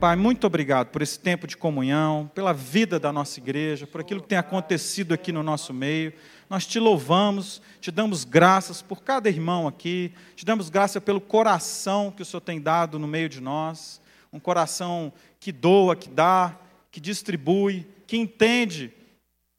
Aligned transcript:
Pai, 0.00 0.16
muito 0.16 0.46
obrigado 0.46 0.86
por 0.86 1.02
esse 1.02 1.20
tempo 1.20 1.46
de 1.46 1.58
comunhão, 1.58 2.30
pela 2.34 2.54
vida 2.54 2.98
da 2.98 3.12
nossa 3.12 3.38
igreja, 3.38 3.86
por 3.86 4.00
aquilo 4.00 4.22
que 4.22 4.28
tem 4.28 4.38
acontecido 4.38 5.12
aqui 5.12 5.30
no 5.30 5.42
nosso 5.42 5.74
meio. 5.74 6.14
Nós 6.48 6.66
te 6.66 6.78
louvamos, 6.78 7.60
te 7.82 7.90
damos 7.90 8.24
graças 8.24 8.80
por 8.80 9.02
cada 9.02 9.28
irmão 9.28 9.68
aqui, 9.68 10.14
te 10.34 10.42
damos 10.46 10.70
graça 10.70 11.02
pelo 11.02 11.20
coração 11.20 12.10
que 12.10 12.22
o 12.22 12.24
Senhor 12.24 12.40
tem 12.40 12.58
dado 12.58 12.98
no 12.98 13.06
meio 13.06 13.28
de 13.28 13.42
nós, 13.42 14.00
um 14.32 14.40
coração 14.40 15.12
que 15.38 15.52
doa, 15.52 15.94
que 15.94 16.08
dá, 16.08 16.56
que 16.90 16.98
distribui, 16.98 17.86
que 18.06 18.16
entende 18.16 18.90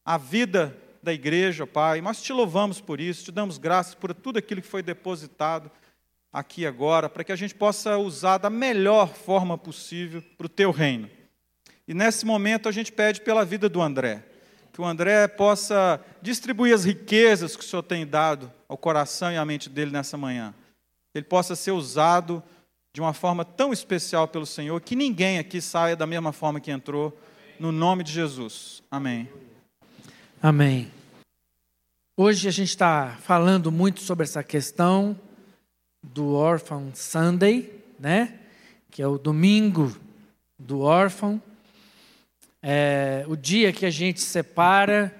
a 0.03 0.17
vida 0.17 0.75
da 1.03 1.13
igreja, 1.13 1.67
Pai. 1.67 2.01
Nós 2.01 2.19
te 2.19 2.33
louvamos 2.33 2.81
por 2.81 2.99
isso, 2.99 3.25
te 3.25 3.31
damos 3.31 3.59
graças 3.59 3.93
por 3.93 4.11
tudo 4.11 4.39
aquilo 4.39 4.63
que 4.63 4.67
foi 4.67 4.81
depositado 4.81 5.69
aqui 6.31 6.65
agora, 6.65 7.09
para 7.09 7.23
que 7.23 7.31
a 7.31 7.35
gente 7.35 7.53
possa 7.53 7.97
usar 7.97 8.37
da 8.37 8.49
melhor 8.49 9.13
forma 9.13 9.57
possível 9.57 10.23
para 10.37 10.45
o 10.45 10.49
teu 10.49 10.71
reino. 10.71 11.09
E 11.87 11.93
nesse 11.93 12.25
momento 12.25 12.69
a 12.69 12.71
gente 12.71 12.91
pede 12.91 13.21
pela 13.21 13.43
vida 13.43 13.67
do 13.67 13.81
André, 13.81 14.23
que 14.71 14.79
o 14.79 14.85
André 14.85 15.27
possa 15.27 15.99
distribuir 16.21 16.73
as 16.73 16.85
riquezas 16.85 17.55
que 17.55 17.63
o 17.63 17.67
Senhor 17.67 17.83
tem 17.83 18.07
dado 18.07 18.51
ao 18.69 18.77
coração 18.77 19.31
e 19.31 19.37
à 19.37 19.43
mente 19.43 19.69
dele 19.69 19.91
nessa 19.91 20.17
manhã. 20.17 20.53
Ele 21.13 21.25
possa 21.25 21.55
ser 21.55 21.71
usado 21.71 22.41
de 22.93 23.01
uma 23.01 23.13
forma 23.13 23.43
tão 23.43 23.73
especial 23.73 24.27
pelo 24.27 24.45
Senhor, 24.45 24.79
que 24.81 24.95
ninguém 24.95 25.39
aqui 25.39 25.61
saia 25.61 25.95
da 25.95 26.07
mesma 26.07 26.31
forma 26.31 26.59
que 26.59 26.71
entrou, 26.71 27.17
no 27.59 27.71
nome 27.71 28.03
de 28.03 28.11
Jesus. 28.11 28.81
Amém. 28.89 29.29
Amém. 30.41 30.91
Hoje 32.17 32.47
a 32.47 32.51
gente 32.51 32.69
está 32.69 33.17
falando 33.21 33.71
muito 33.71 34.01
sobre 34.01 34.23
essa 34.23 34.43
questão 34.43 35.17
do 36.03 36.33
Orphan 36.33 36.91
Sunday, 36.93 37.71
né? 37.99 38.39
Que 38.89 39.01
é 39.01 39.07
o 39.07 39.17
domingo 39.17 39.95
do 40.57 40.81
órfão. 40.81 41.41
É 42.61 43.25
o 43.27 43.35
dia 43.35 43.71
que 43.71 43.85
a 43.85 43.89
gente 43.89 44.21
separa 44.21 45.15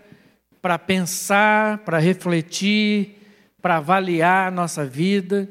para 0.62 0.78
pensar, 0.78 1.80
para 1.80 1.98
refletir, 1.98 3.18
para 3.62 3.78
avaliar 3.78 4.48
a 4.48 4.52
nossa 4.52 4.86
vida. 4.86 5.50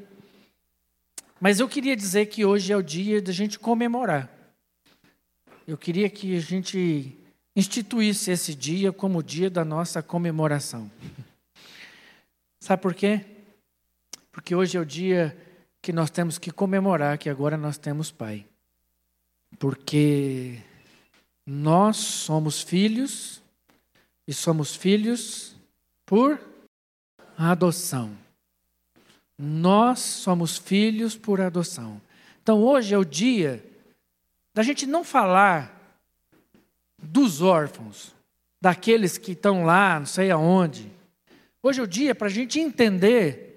Mas 1.40 1.58
eu 1.58 1.68
queria 1.68 1.96
dizer 1.96 2.26
que 2.26 2.44
hoje 2.44 2.72
é 2.72 2.76
o 2.76 2.82
dia 2.82 3.20
da 3.22 3.32
gente 3.32 3.58
comemorar. 3.58 4.30
Eu 5.66 5.78
queria 5.78 6.08
que 6.10 6.36
a 6.36 6.40
gente 6.40 7.16
instituísse 7.56 8.30
esse 8.30 8.54
dia 8.54 8.92
como 8.92 9.18
o 9.18 9.22
dia 9.22 9.48
da 9.48 9.64
nossa 9.64 10.02
comemoração. 10.02 10.90
Sabe 12.60 12.82
por 12.82 12.94
quê? 12.94 13.24
Porque 14.40 14.54
hoje 14.54 14.78
é 14.78 14.80
o 14.80 14.86
dia 14.86 15.36
que 15.82 15.92
nós 15.92 16.08
temos 16.08 16.38
que 16.38 16.50
comemorar 16.50 17.18
que 17.18 17.28
agora 17.28 17.58
nós 17.58 17.76
temos 17.76 18.10
Pai. 18.10 18.46
Porque 19.58 20.58
nós 21.44 21.98
somos 21.98 22.62
filhos 22.62 23.42
e 24.26 24.32
somos 24.32 24.74
filhos 24.74 25.54
por 26.06 26.40
adoção. 27.36 28.16
Nós 29.38 30.00
somos 30.00 30.56
filhos 30.56 31.18
por 31.18 31.42
adoção. 31.42 32.00
Então 32.42 32.62
hoje 32.62 32.94
é 32.94 32.98
o 32.98 33.04
dia 33.04 33.62
da 34.54 34.62
gente 34.62 34.86
não 34.86 35.04
falar 35.04 36.00
dos 36.96 37.42
órfãos, 37.42 38.14
daqueles 38.58 39.18
que 39.18 39.32
estão 39.32 39.66
lá, 39.66 39.98
não 39.98 40.06
sei 40.06 40.30
aonde. 40.30 40.90
Hoje 41.62 41.80
é 41.80 41.82
o 41.82 41.86
dia 41.86 42.14
para 42.14 42.28
a 42.28 42.30
gente 42.30 42.58
entender 42.58 43.49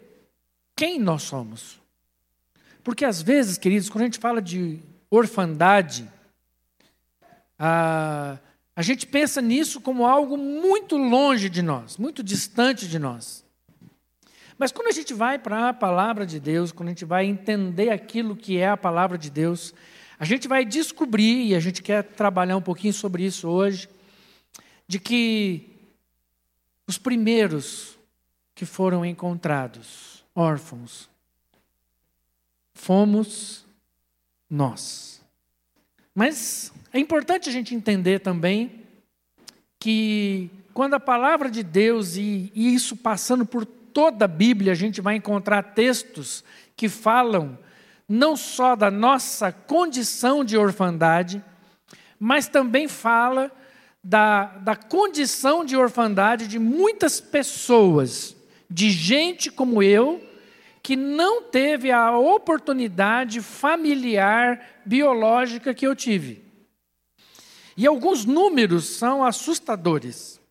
quem 0.75 0.99
nós 0.99 1.23
somos. 1.23 1.79
Porque 2.83 3.05
às 3.05 3.21
vezes, 3.21 3.57
queridos, 3.57 3.89
quando 3.89 4.01
a 4.01 4.05
gente 4.05 4.19
fala 4.19 4.41
de 4.41 4.79
orfandade, 5.09 6.09
a, 7.57 8.37
a 8.75 8.81
gente 8.81 9.07
pensa 9.07 9.41
nisso 9.41 9.79
como 9.79 10.05
algo 10.05 10.37
muito 10.37 10.97
longe 10.97 11.49
de 11.49 11.61
nós, 11.61 11.97
muito 11.97 12.23
distante 12.23 12.87
de 12.87 12.99
nós. 12.99 13.43
Mas 14.57 14.71
quando 14.71 14.87
a 14.87 14.91
gente 14.91 15.13
vai 15.13 15.39
para 15.39 15.69
a 15.69 15.73
palavra 15.73 16.25
de 16.25 16.39
Deus, 16.39 16.71
quando 16.71 16.89
a 16.89 16.91
gente 16.91 17.05
vai 17.05 17.25
entender 17.25 17.89
aquilo 17.89 18.35
que 18.35 18.57
é 18.57 18.69
a 18.69 18.77
palavra 18.77 19.17
de 19.17 19.29
Deus, 19.29 19.73
a 20.19 20.25
gente 20.25 20.47
vai 20.47 20.63
descobrir, 20.63 21.47
e 21.47 21.55
a 21.55 21.59
gente 21.59 21.81
quer 21.81 22.03
trabalhar 22.03 22.57
um 22.57 22.61
pouquinho 22.61 22.93
sobre 22.93 23.25
isso 23.25 23.47
hoje, 23.47 23.89
de 24.87 24.99
que 24.99 25.69
os 26.87 26.97
primeiros 26.97 27.97
que 28.53 28.65
foram 28.65 29.05
encontrados, 29.05 30.22
órfãos. 30.35 31.09
Fomos 32.73 33.65
nós. 34.49 35.21
Mas 36.13 36.71
é 36.91 36.99
importante 36.99 37.49
a 37.49 37.51
gente 37.51 37.73
entender 37.73 38.19
também 38.19 38.83
que 39.79 40.49
quando 40.73 40.95
a 40.95 40.99
palavra 40.99 41.49
de 41.49 41.63
Deus, 41.63 42.15
e, 42.15 42.51
e 42.55 42.73
isso 42.73 42.95
passando 42.95 43.45
por 43.45 43.65
toda 43.65 44.25
a 44.25 44.27
Bíblia, 44.27 44.71
a 44.71 44.75
gente 44.75 45.01
vai 45.01 45.15
encontrar 45.15 45.61
textos 45.73 46.43
que 46.75 46.89
falam 46.89 47.57
não 48.07 48.35
só 48.35 48.75
da 48.75 48.89
nossa 48.91 49.51
condição 49.51 50.43
de 50.43 50.57
orfandade, 50.57 51.43
mas 52.19 52.47
também 52.47 52.87
fala 52.87 53.51
da, 54.03 54.45
da 54.57 54.75
condição 54.75 55.63
de 55.63 55.77
orfandade 55.77 56.47
de 56.47 56.59
muitas 56.59 57.21
pessoas 57.21 58.35
de 58.73 58.89
gente 58.89 59.51
como 59.51 59.83
eu, 59.83 60.19
que 60.81 60.95
não 60.95 61.43
teve 61.43 61.91
a 61.91 62.17
oportunidade 62.17 63.39
familiar 63.39 64.81
biológica 64.83 65.75
que 65.75 65.85
eu 65.85 65.95
tive. 65.95 66.43
E 67.77 67.85
alguns 67.85 68.25
números 68.25 68.85
são 68.85 69.23
assustadores. 69.23 70.41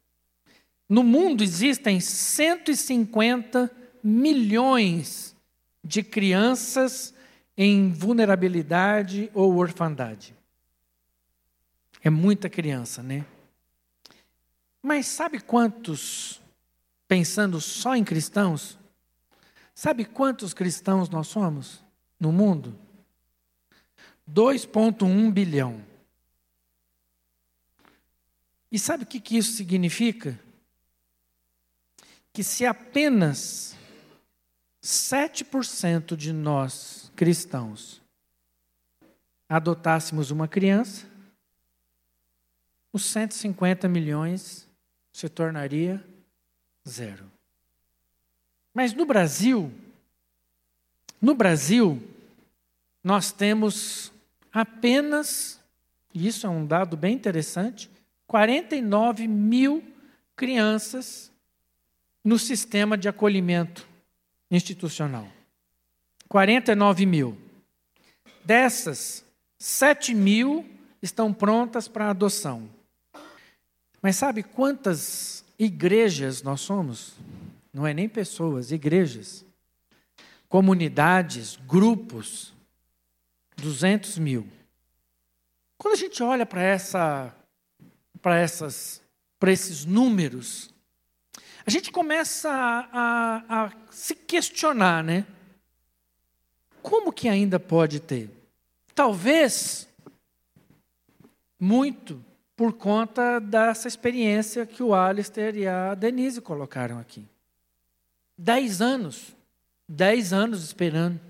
No 0.88 1.02
mundo 1.02 1.42
existem 1.42 1.98
150 1.98 3.68
milhões 4.04 5.34
de 5.82 6.04
crianças 6.04 7.12
em 7.56 7.90
vulnerabilidade 7.90 9.32
ou 9.34 9.56
orfandade. 9.56 10.32
É 12.04 12.08
muita 12.08 12.48
criança, 12.48 13.02
né? 13.02 13.24
Mas 14.80 15.06
sabe 15.06 15.40
quantos 15.40 16.41
pensando 17.12 17.60
só 17.60 17.94
em 17.94 18.02
cristãos, 18.02 18.78
sabe 19.74 20.02
quantos 20.02 20.54
cristãos 20.54 21.10
nós 21.10 21.28
somos 21.28 21.84
no 22.18 22.32
mundo? 22.32 22.74
2,1 24.26 25.30
bilhão. 25.30 25.84
E 28.70 28.78
sabe 28.78 29.04
o 29.04 29.06
que, 29.06 29.20
que 29.20 29.36
isso 29.36 29.52
significa? 29.52 30.40
Que 32.32 32.42
se 32.42 32.64
apenas 32.64 33.76
7% 34.82 36.16
de 36.16 36.32
nós 36.32 37.12
cristãos 37.14 38.00
adotássemos 39.46 40.30
uma 40.30 40.48
criança, 40.48 41.06
os 42.90 43.04
150 43.04 43.86
milhões 43.86 44.66
se 45.12 45.28
tornaria 45.28 46.02
Zero. 46.88 47.30
Mas 48.74 48.92
no 48.92 49.04
Brasil, 49.04 49.72
no 51.20 51.34
Brasil, 51.34 52.02
nós 53.04 53.30
temos 53.32 54.12
apenas, 54.52 55.60
e 56.14 56.26
isso 56.26 56.46
é 56.46 56.50
um 56.50 56.66
dado 56.66 56.96
bem 56.96 57.14
interessante, 57.14 57.90
49 58.26 59.28
mil 59.28 59.84
crianças 60.34 61.30
no 62.24 62.38
sistema 62.38 62.96
de 62.96 63.08
acolhimento 63.08 63.86
institucional. 64.50 65.28
49 66.28 67.04
mil. 67.04 67.36
Dessas, 68.44 69.24
7 69.58 70.14
mil 70.14 70.66
estão 71.02 71.32
prontas 71.32 71.88
para 71.88 72.10
adoção. 72.10 72.68
Mas 74.00 74.16
sabe 74.16 74.42
quantas 74.42 75.44
Igrejas 75.64 76.42
nós 76.42 76.60
somos, 76.60 77.14
não 77.72 77.86
é 77.86 77.94
nem 77.94 78.08
pessoas, 78.08 78.72
igrejas. 78.72 79.44
Comunidades, 80.48 81.54
grupos, 81.68 82.52
200 83.58 84.18
mil. 84.18 84.48
Quando 85.78 85.94
a 85.94 85.96
gente 85.96 86.20
olha 86.20 86.44
para 86.44 86.60
essa, 86.60 87.32
para 88.20 88.40
essas, 88.40 89.00
para 89.38 89.52
esses 89.52 89.84
números, 89.84 90.68
a 91.64 91.70
gente 91.70 91.92
começa 91.92 92.50
a, 92.50 93.36
a, 93.48 93.66
a 93.66 93.72
se 93.88 94.16
questionar, 94.16 95.04
né? 95.04 95.24
Como 96.82 97.12
que 97.12 97.28
ainda 97.28 97.60
pode 97.60 98.00
ter? 98.00 98.28
Talvez 98.96 99.88
muito 101.56 102.31
por 102.62 102.74
conta 102.74 103.40
dessa 103.40 103.88
experiência 103.88 104.64
que 104.64 104.84
o 104.84 104.94
Alistair 104.94 105.56
e 105.56 105.66
a 105.66 105.96
Denise 105.96 106.40
colocaram 106.40 106.96
aqui. 106.96 107.26
Dez 108.38 108.80
anos, 108.80 109.34
dez 109.88 110.32
anos 110.32 110.62
esperando. 110.62 111.20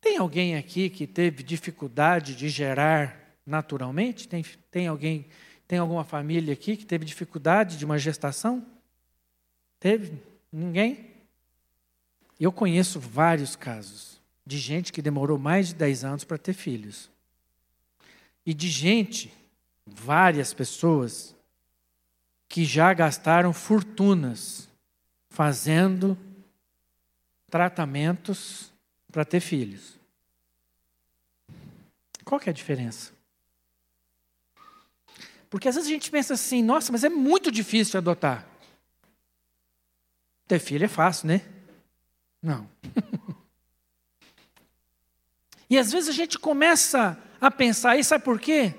Tem 0.00 0.16
alguém 0.16 0.56
aqui 0.56 0.88
que 0.88 1.06
teve 1.06 1.42
dificuldade 1.42 2.34
de 2.34 2.48
gerar 2.48 3.36
naturalmente? 3.44 4.26
Tem, 4.26 4.42
tem 4.70 4.86
alguém, 4.86 5.26
tem 5.68 5.78
alguma 5.78 6.02
família 6.02 6.54
aqui 6.54 6.74
que 6.74 6.86
teve 6.86 7.04
dificuldade 7.04 7.76
de 7.76 7.84
uma 7.84 7.98
gestação? 7.98 8.64
Teve? 9.78 10.14
Ninguém? 10.50 11.10
Eu 12.40 12.50
conheço 12.50 12.98
vários 12.98 13.54
casos 13.54 14.18
de 14.46 14.56
gente 14.56 14.94
que 14.94 15.02
demorou 15.02 15.38
mais 15.38 15.68
de 15.68 15.74
10 15.74 16.04
anos 16.04 16.24
para 16.24 16.38
ter 16.38 16.54
filhos. 16.54 17.10
E 18.46 18.54
de 18.54 18.70
gente, 18.70 19.41
várias 19.86 20.54
pessoas, 20.54 21.34
que 22.48 22.64
já 22.64 22.92
gastaram 22.92 23.52
fortunas 23.52 24.68
fazendo 25.30 26.18
tratamentos 27.50 28.72
para 29.10 29.24
ter 29.24 29.40
filhos. 29.40 29.98
Qual 32.24 32.40
que 32.40 32.48
é 32.48 32.52
a 32.52 32.54
diferença? 32.54 33.12
Porque 35.48 35.68
às 35.68 35.74
vezes 35.74 35.90
a 35.90 35.92
gente 35.92 36.10
pensa 36.10 36.34
assim, 36.34 36.62
nossa, 36.62 36.92
mas 36.92 37.04
é 37.04 37.08
muito 37.08 37.50
difícil 37.50 37.98
adotar. 37.98 38.46
Ter 40.46 40.58
filho 40.58 40.84
é 40.84 40.88
fácil, 40.88 41.28
né? 41.28 41.42
Não. 42.42 42.68
e 45.68 45.78
às 45.78 45.92
vezes 45.92 46.08
a 46.08 46.12
gente 46.12 46.38
começa 46.38 47.18
a 47.40 47.50
pensar, 47.50 47.96
e 47.96 48.04
sabe 48.04 48.24
por 48.24 48.40
quê? 48.40 48.74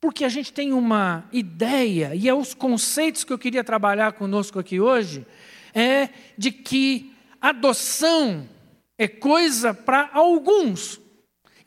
Porque 0.00 0.24
a 0.24 0.28
gente 0.28 0.52
tem 0.52 0.72
uma 0.72 1.28
ideia, 1.30 2.14
e 2.14 2.28
é 2.28 2.34
os 2.34 2.54
conceitos 2.54 3.22
que 3.22 3.32
eu 3.32 3.38
queria 3.38 3.62
trabalhar 3.62 4.12
conosco 4.12 4.58
aqui 4.58 4.80
hoje, 4.80 5.26
é 5.74 6.08
de 6.38 6.50
que 6.50 7.14
adoção 7.40 8.48
é 8.96 9.06
coisa 9.06 9.74
para 9.74 10.10
alguns. 10.12 11.00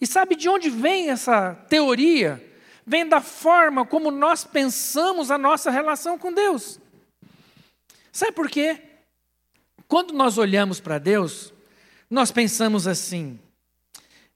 E 0.01 0.07
sabe 0.07 0.35
de 0.35 0.49
onde 0.49 0.69
vem 0.69 1.09
essa 1.09 1.53
teoria? 1.69 2.43
Vem 2.85 3.07
da 3.07 3.21
forma 3.21 3.85
como 3.85 4.11
nós 4.11 4.43
pensamos 4.43 5.31
a 5.31 5.37
nossa 5.37 5.71
relação 5.71 6.17
com 6.17 6.33
Deus. 6.33 6.79
Sabe 8.11 8.33
por 8.33 8.49
quê? 8.49 8.81
Quando 9.87 10.13
nós 10.13 10.37
olhamos 10.37 10.79
para 10.79 10.97
Deus, 10.97 11.53
nós 12.09 12.31
pensamos 12.31 12.87
assim: 12.87 13.39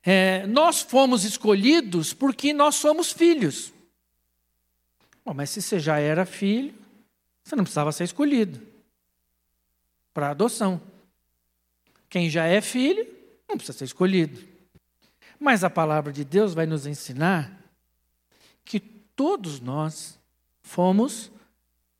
é, 0.03 0.47
nós 0.47 0.81
fomos 0.81 1.23
escolhidos 1.23 2.13
porque 2.13 2.53
nós 2.53 2.75
somos 2.75 3.11
filhos. 3.11 3.73
Bom, 5.27 5.33
mas 5.33 5.49
se 5.49 5.61
você 5.61 5.77
já 5.77 5.99
era 5.99 6.25
filho, 6.25 6.73
você 7.43 7.53
não 7.53 7.65
precisava 7.65 7.91
ser 7.91 8.05
escolhido 8.05 8.61
para 10.13 10.29
adoção. 10.29 10.81
Quem 12.09 12.29
já 12.29 12.45
é 12.45 12.61
filho, 12.61 13.05
não 13.45 13.57
precisa 13.57 13.77
ser 13.77 13.83
escolhido. 13.83 14.39
Mas 15.37 15.65
a 15.65 15.69
palavra 15.69 16.13
de 16.13 16.23
Deus 16.23 16.53
vai 16.53 16.65
nos 16.65 16.87
ensinar 16.87 17.61
que 18.63 18.79
todos 18.79 19.59
nós 19.59 20.17
fomos 20.61 21.29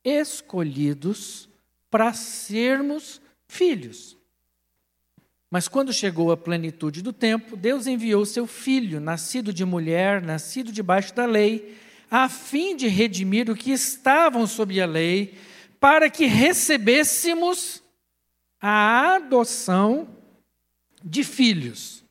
escolhidos 0.05 1.49
para 1.91 2.13
sermos 2.13 3.19
filhos. 3.45 4.15
Mas 5.51 5.67
quando 5.67 5.91
chegou 5.91 6.31
a 6.31 6.37
plenitude 6.37 7.01
do 7.01 7.11
tempo, 7.11 7.57
Deus 7.57 7.87
enviou 7.87 8.25
seu 8.25 8.47
filho, 8.47 9.01
nascido 9.01 9.51
de 9.51 9.65
mulher, 9.65 10.21
nascido 10.21 10.71
debaixo 10.71 11.13
da 11.13 11.25
lei, 11.25 11.77
a 12.09 12.29
fim 12.29 12.75
de 12.75 12.87
redimir 12.87 13.49
o 13.49 13.55
que 13.55 13.71
estavam 13.71 14.47
sob 14.47 14.79
a 14.79 14.85
lei, 14.85 15.35
para 15.79 16.09
que 16.09 16.25
recebêssemos 16.25 17.83
a 18.59 19.15
adoção 19.15 20.07
de 21.03 21.23
filhos. 21.23 22.03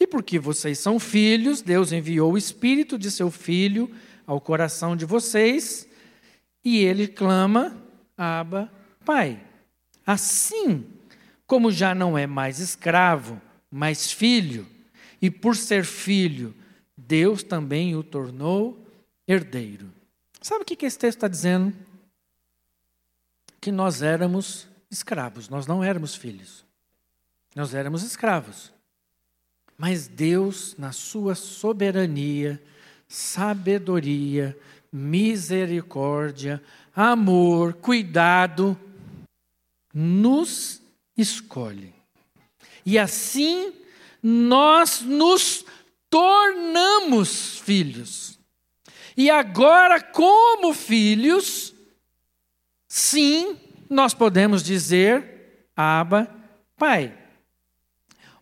E 0.00 0.06
porque 0.06 0.38
vocês 0.38 0.78
são 0.78 0.98
filhos, 0.98 1.62
Deus 1.62 1.92
enviou 1.92 2.32
o 2.32 2.38
espírito 2.38 2.98
de 2.98 3.10
seu 3.10 3.30
filho 3.30 3.90
ao 4.26 4.40
coração 4.40 4.96
de 4.96 5.04
vocês, 5.04 5.88
e 6.64 6.78
ele 6.78 7.06
clama: 7.06 7.76
Abba, 8.16 8.72
Pai. 9.04 9.40
Assim 10.04 10.84
como 11.46 11.70
já 11.70 11.94
não 11.94 12.16
é 12.16 12.26
mais 12.26 12.58
escravo, 12.58 13.40
mas 13.70 14.10
filho, 14.10 14.66
e 15.20 15.30
por 15.30 15.54
ser 15.54 15.84
filho, 15.84 16.54
Deus 16.96 17.42
também 17.42 17.94
o 17.94 18.02
tornou 18.02 18.81
herdeiro. 19.26 19.92
Sabe 20.40 20.62
o 20.62 20.64
que 20.64 20.84
esse 20.84 20.98
texto 20.98 21.18
está 21.18 21.28
dizendo? 21.28 21.74
Que 23.60 23.70
nós 23.70 24.02
éramos 24.02 24.68
escravos, 24.90 25.48
nós 25.48 25.66
não 25.66 25.82
éramos 25.82 26.14
filhos. 26.14 26.64
Nós 27.54 27.74
éramos 27.74 28.02
escravos. 28.02 28.72
Mas 29.76 30.06
Deus, 30.06 30.74
na 30.76 30.92
sua 30.92 31.34
soberania, 31.34 32.62
sabedoria, 33.08 34.58
misericórdia, 34.92 36.62
amor, 36.94 37.74
cuidado, 37.74 38.78
nos 39.92 40.80
escolhe. 41.16 41.94
E 42.84 42.98
assim 42.98 43.72
nós 44.22 45.00
nos 45.00 45.64
tornamos 46.08 47.58
filhos. 47.58 48.38
E 49.22 49.30
agora, 49.30 50.02
como 50.02 50.74
filhos, 50.74 51.72
sim, 52.88 53.56
nós 53.88 54.12
podemos 54.12 54.64
dizer: 54.64 55.68
Abba, 55.76 56.28
Pai. 56.76 57.16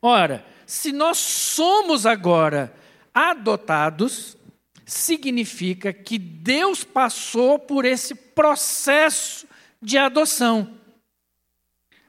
Ora, 0.00 0.42
se 0.64 0.90
nós 0.90 1.18
somos 1.18 2.06
agora 2.06 2.74
adotados, 3.12 4.38
significa 4.86 5.92
que 5.92 6.18
Deus 6.18 6.82
passou 6.82 7.58
por 7.58 7.84
esse 7.84 8.14
processo 8.14 9.46
de 9.82 9.98
adoção. 9.98 10.78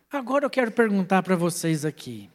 Agora 0.09 0.45
eu 0.45 0.49
quero 0.49 0.71
perguntar 0.71 1.23
para 1.23 1.35
vocês 1.35 1.83
aqui: 1.83 2.29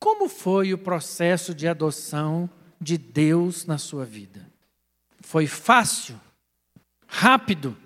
como 0.00 0.28
foi 0.28 0.74
o 0.74 0.78
processo 0.78 1.54
de 1.54 1.68
adoção 1.68 2.50
de 2.80 2.98
Deus 2.98 3.64
na 3.64 3.78
sua 3.78 4.04
vida? 4.04 4.45
Foi 5.26 5.48
fácil? 5.48 6.20
Rápido? 7.04 7.76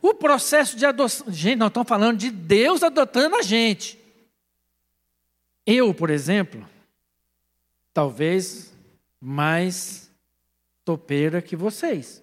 O 0.00 0.14
processo 0.14 0.76
de 0.76 0.86
adoção. 0.86 1.32
Gente, 1.32 1.58
nós 1.58 1.66
estamos 1.66 1.88
falando 1.88 2.16
de 2.16 2.30
Deus 2.30 2.84
adotando 2.84 3.34
a 3.34 3.42
gente. 3.42 3.98
Eu, 5.66 5.92
por 5.92 6.08
exemplo, 6.08 6.64
talvez 7.92 8.72
mais 9.20 10.08
topeira 10.84 11.42
que 11.42 11.56
vocês. 11.56 12.22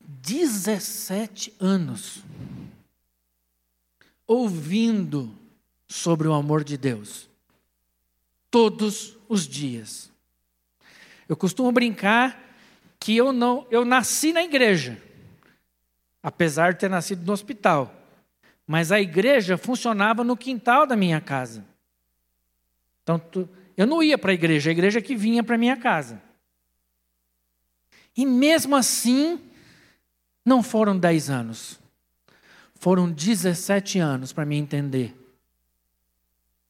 17 0.00 1.54
anos 1.60 2.24
ouvindo 4.26 5.30
sobre 5.86 6.26
o 6.26 6.32
amor 6.32 6.64
de 6.64 6.78
Deus. 6.78 7.28
Todos 8.50 9.14
os 9.28 9.46
dias. 9.46 10.10
Eu 11.28 11.36
costumo 11.36 11.70
brincar 11.70 12.47
que 13.08 13.16
eu 13.16 13.32
não, 13.32 13.66
eu 13.70 13.86
nasci 13.86 14.34
na 14.34 14.42
igreja, 14.42 15.00
apesar 16.22 16.74
de 16.74 16.80
ter 16.80 16.90
nascido 16.90 17.24
no 17.24 17.32
hospital. 17.32 17.90
Mas 18.66 18.92
a 18.92 19.00
igreja 19.00 19.56
funcionava 19.56 20.22
no 20.22 20.36
quintal 20.36 20.86
da 20.86 20.94
minha 20.94 21.18
casa. 21.18 21.64
Então, 23.02 23.18
eu 23.78 23.86
não 23.86 24.02
ia 24.02 24.18
para 24.18 24.30
a 24.30 24.34
igreja, 24.34 24.68
a 24.68 24.72
igreja 24.72 25.00
que 25.00 25.16
vinha 25.16 25.42
para 25.42 25.56
minha 25.56 25.78
casa. 25.78 26.20
E 28.14 28.26
mesmo 28.26 28.76
assim, 28.76 29.40
não 30.44 30.62
foram 30.62 30.98
dez 30.98 31.30
anos. 31.30 31.80
Foram 32.74 33.10
17 33.10 33.98
anos 33.98 34.34
para 34.34 34.44
me 34.44 34.58
entender 34.58 35.16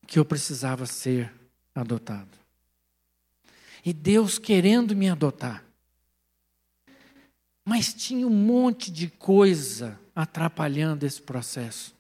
que 0.07 0.21
eu 0.21 0.25
precisava 0.25 0.87
ser 0.87 1.33
adotado. 1.75 2.39
E 3.85 3.93
Deus 3.93 4.39
querendo 4.39 4.95
me 4.95 5.09
adotar. 5.09 5.67
Mas 7.69 7.93
tinha 7.93 8.27
um 8.27 8.31
monte 8.31 8.91
de 8.91 9.09
coisa 9.09 10.01
atrapalhando 10.17 11.05
esse 11.05 11.21
processo. 11.21 11.95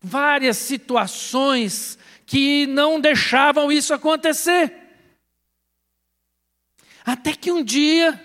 Várias 0.00 0.58
situações 0.58 1.98
que 2.24 2.68
não 2.68 3.00
deixavam 3.00 3.72
isso 3.72 3.92
acontecer. 3.92 4.72
Até 7.04 7.34
que 7.34 7.50
um 7.50 7.64
dia, 7.64 8.24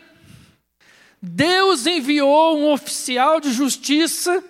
Deus 1.20 1.88
enviou 1.88 2.60
um 2.60 2.72
oficial 2.72 3.42
de 3.42 3.52
justiça 3.52 4.44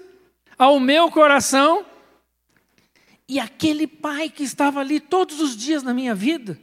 ao 0.57 0.81
meu 0.81 1.09
coração, 1.09 1.85
e 3.25 3.39
aquele 3.39 3.87
pai 3.87 4.29
que 4.29 4.43
estava 4.43 4.81
ali 4.81 4.99
todos 4.99 5.39
os 5.39 5.55
dias 5.55 5.81
na 5.81 5.93
minha 5.93 6.13
vida. 6.13 6.59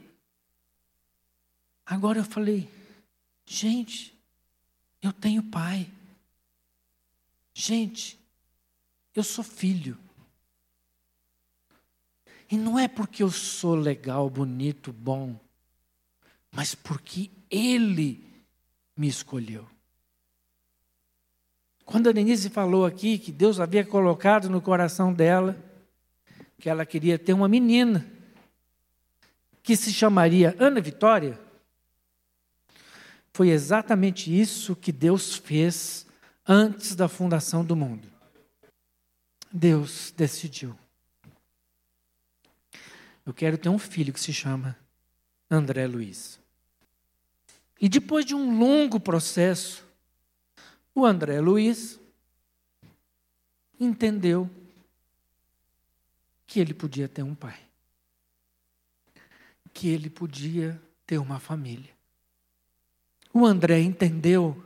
Agora 1.87 2.19
eu 2.19 2.23
falei, 2.23 2.69
gente, 3.47 4.18
eu 5.01 5.13
tenho 5.13 5.43
pai. 5.43 5.89
Gente, 7.53 8.19
eu 9.15 9.23
sou 9.23 9.43
filho. 9.43 9.97
E 12.51 12.57
não 12.57 12.79
é 12.79 12.87
porque 12.87 13.21
eu 13.21 13.29
sou 13.29 13.75
legal, 13.75 14.29
bonito, 14.29 14.91
bom, 14.91 15.39
mas 16.51 16.73
porque 16.73 17.29
Ele 17.49 18.23
me 18.97 19.07
escolheu. 19.07 19.67
Quando 21.85 22.09
a 22.09 22.11
Denise 22.11 22.49
falou 22.49 22.85
aqui 22.85 23.17
que 23.17 23.31
Deus 23.31 23.59
havia 23.59 23.85
colocado 23.85 24.49
no 24.49 24.61
coração 24.61 25.13
dela 25.13 25.57
que 26.59 26.69
ela 26.69 26.85
queria 26.85 27.17
ter 27.17 27.33
uma 27.33 27.47
menina 27.47 28.05
que 29.63 29.75
se 29.75 29.93
chamaria 29.93 30.55
Ana 30.59 30.81
Vitória, 30.81 31.39
foi 33.39 33.51
exatamente 33.51 34.37
isso 34.37 34.75
que 34.75 34.91
Deus 34.91 35.33
fez 35.33 36.05
antes 36.45 36.93
da 36.93 37.07
fundação 37.07 37.63
do 37.63 37.73
mundo. 37.73 38.05
Deus 39.49 40.11
decidiu. 40.11 40.77
Eu 43.25 43.33
quero 43.33 43.57
ter 43.57 43.69
um 43.69 43.79
filho 43.79 44.11
que 44.11 44.19
se 44.19 44.33
chama 44.33 44.77
André 45.49 45.87
Luiz. 45.87 46.37
E 47.79 47.87
depois 47.87 48.25
de 48.25 48.35
um 48.35 48.59
longo 48.59 48.99
processo, 48.99 49.85
o 50.93 51.05
André 51.05 51.39
Luiz 51.39 51.97
entendeu 53.79 54.51
que 56.45 56.59
ele 56.59 56.73
podia 56.73 57.07
ter 57.07 57.23
um 57.23 57.33
pai, 57.33 57.57
que 59.73 59.87
ele 59.87 60.09
podia 60.09 60.77
ter 61.07 61.19
uma 61.19 61.39
família. 61.39 61.97
O 63.33 63.45
André 63.45 63.81
entendeu 63.81 64.63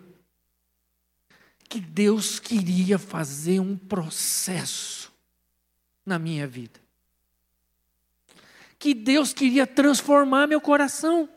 que 1.69 1.79
Deus 1.79 2.39
queria 2.39 2.99
fazer 2.99 3.59
um 3.59 3.75
processo 3.75 5.11
na 6.05 6.19
minha 6.19 6.47
vida. 6.47 6.79
Que 8.77 8.93
Deus 8.93 9.33
queria 9.33 9.65
transformar 9.65 10.47
meu 10.47 10.61
coração. 10.61 11.27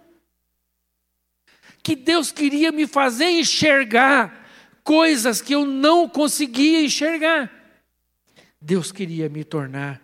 Que 1.83 1.97
Deus 1.97 2.33
queria 2.33 2.73
me 2.73 2.87
fazer 2.87 3.31
enxergar 3.31 4.47
coisas 4.83 5.41
que 5.41 5.55
eu 5.55 5.65
não 5.65 6.09
conseguia 6.09 6.83
enxergar. 6.83 7.53
Deus 8.61 8.93
queria 8.93 9.29
me 9.29 9.45
tornar 9.45 10.03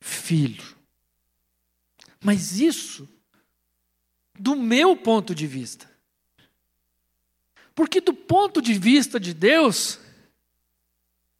filho. 0.00 0.76
Mas 2.20 2.60
isso, 2.60 3.08
do 4.38 4.54
meu 4.54 4.96
ponto 4.96 5.34
de 5.34 5.46
vista, 5.46 5.90
porque 7.74 8.00
do 8.00 8.12
ponto 8.12 8.60
de 8.62 8.74
vista 8.74 9.18
de 9.20 9.32
Deus, 9.34 9.98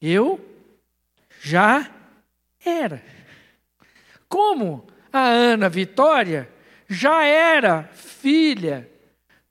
eu 0.00 0.40
já 1.40 1.90
era. 2.64 3.02
Como 4.28 4.86
a 5.12 5.26
Ana 5.26 5.68
Vitória 5.68 6.52
já 6.88 7.24
era 7.24 7.84
filha 7.84 8.88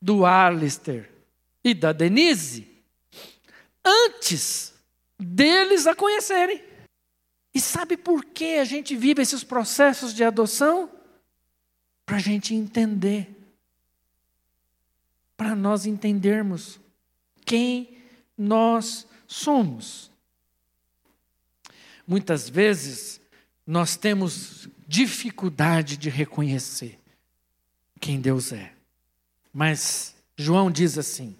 do 0.02 0.26
Alistair 0.26 1.10
e 1.64 1.74
da 1.74 1.92
Denise, 1.92 2.68
antes 3.84 4.74
deles 5.20 5.88
a 5.88 5.96
conhecerem. 5.96 6.64
E 7.54 7.60
sabe 7.60 7.98
por 7.98 8.24
que 8.24 8.58
a 8.58 8.64
gente 8.64 8.96
vive 8.96 9.22
esses 9.22 9.44
processos 9.44 10.14
de 10.14 10.24
adoção? 10.24 10.92
Para 12.06 12.18
a 12.18 12.20
gente 12.20 12.54
entender 12.54 13.37
para 15.38 15.56
nós 15.56 15.86
entendermos 15.86 16.80
quem 17.46 17.96
nós 18.36 19.08
somos. 19.28 20.12
Muitas 22.06 22.50
vezes 22.50 23.22
nós 23.66 23.96
temos 23.96 24.68
dificuldade 24.88 25.96
de 25.96 26.10
reconhecer 26.10 27.00
quem 28.00 28.20
Deus 28.20 28.52
é. 28.52 28.74
Mas 29.54 30.16
João 30.36 30.72
diz 30.72 30.98
assim: 30.98 31.36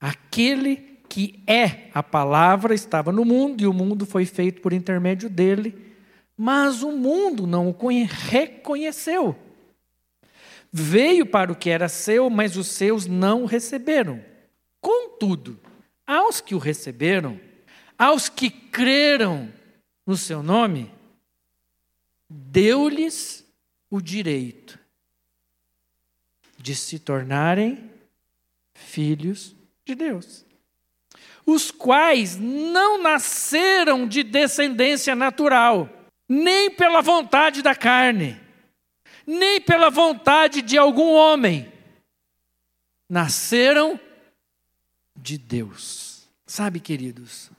aquele 0.00 0.76
que 1.08 1.42
é 1.46 1.90
a 1.92 2.02
palavra 2.02 2.74
estava 2.74 3.12
no 3.12 3.24
mundo 3.24 3.62
e 3.62 3.66
o 3.66 3.72
mundo 3.72 4.06
foi 4.06 4.24
feito 4.24 4.62
por 4.62 4.72
intermédio 4.72 5.28
dele, 5.28 5.94
mas 6.36 6.82
o 6.82 6.92
mundo 6.92 7.46
não 7.46 7.68
o 7.68 7.74
reconheceu. 8.04 9.36
Veio 10.72 11.26
para 11.26 11.52
o 11.52 11.56
que 11.56 11.68
era 11.68 11.88
seu, 11.88 12.30
mas 12.30 12.56
os 12.56 12.68
seus 12.68 13.06
não 13.06 13.42
o 13.42 13.46
receberam. 13.46 14.24
Contudo, 14.80 15.60
aos 16.06 16.40
que 16.40 16.54
o 16.54 16.58
receberam, 16.58 17.38
aos 17.98 18.28
que 18.28 18.50
creram 18.50 19.52
no 20.06 20.16
seu 20.16 20.42
nome, 20.42 20.90
deu-lhes 22.28 23.44
o 23.90 24.00
direito 24.00 24.78
de 26.56 26.74
se 26.74 26.98
tornarem 26.98 27.90
filhos 28.72 29.54
de 29.84 29.94
Deus, 29.94 30.46
os 31.44 31.70
quais 31.70 32.36
não 32.38 33.02
nasceram 33.02 34.06
de 34.06 34.22
descendência 34.22 35.14
natural, 35.14 35.88
nem 36.28 36.70
pela 36.70 37.02
vontade 37.02 37.62
da 37.62 37.74
carne, 37.74 38.40
nem 39.26 39.60
pela 39.60 39.90
vontade 39.90 40.62
de 40.62 40.76
algum 40.76 41.12
homem. 41.12 41.70
Nasceram 43.08 43.98
de 45.16 45.38
Deus. 45.38 46.28
Sabe, 46.46 46.80
queridos, 46.80 47.50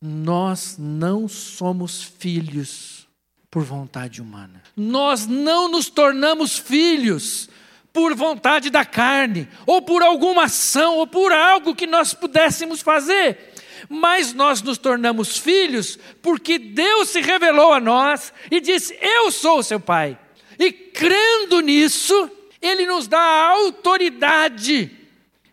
nós 0.00 0.76
não 0.78 1.28
somos 1.28 2.02
filhos 2.02 3.06
por 3.50 3.64
vontade 3.64 4.20
humana. 4.20 4.62
Nós 4.76 5.26
não 5.26 5.68
nos 5.68 5.88
tornamos 5.88 6.58
filhos 6.58 7.48
por 7.92 8.14
vontade 8.14 8.68
da 8.68 8.84
carne, 8.84 9.48
ou 9.64 9.80
por 9.80 10.02
alguma 10.02 10.44
ação, 10.44 10.96
ou 10.98 11.06
por 11.06 11.32
algo 11.32 11.74
que 11.74 11.86
nós 11.86 12.12
pudéssemos 12.12 12.82
fazer. 12.82 13.54
Mas 13.88 14.34
nós 14.34 14.60
nos 14.60 14.76
tornamos 14.76 15.38
filhos 15.38 15.98
porque 16.20 16.58
Deus 16.58 17.08
se 17.08 17.22
revelou 17.22 17.72
a 17.72 17.80
nós 17.80 18.32
e 18.50 18.60
disse: 18.60 18.94
Eu 19.00 19.30
sou 19.30 19.60
o 19.60 19.62
seu 19.62 19.80
pai. 19.80 20.18
E 20.58 20.72
crendo 20.72 21.60
nisso, 21.60 22.30
Ele 22.60 22.86
nos 22.86 23.06
dá 23.06 23.18
a 23.18 23.50
autoridade 23.50 24.90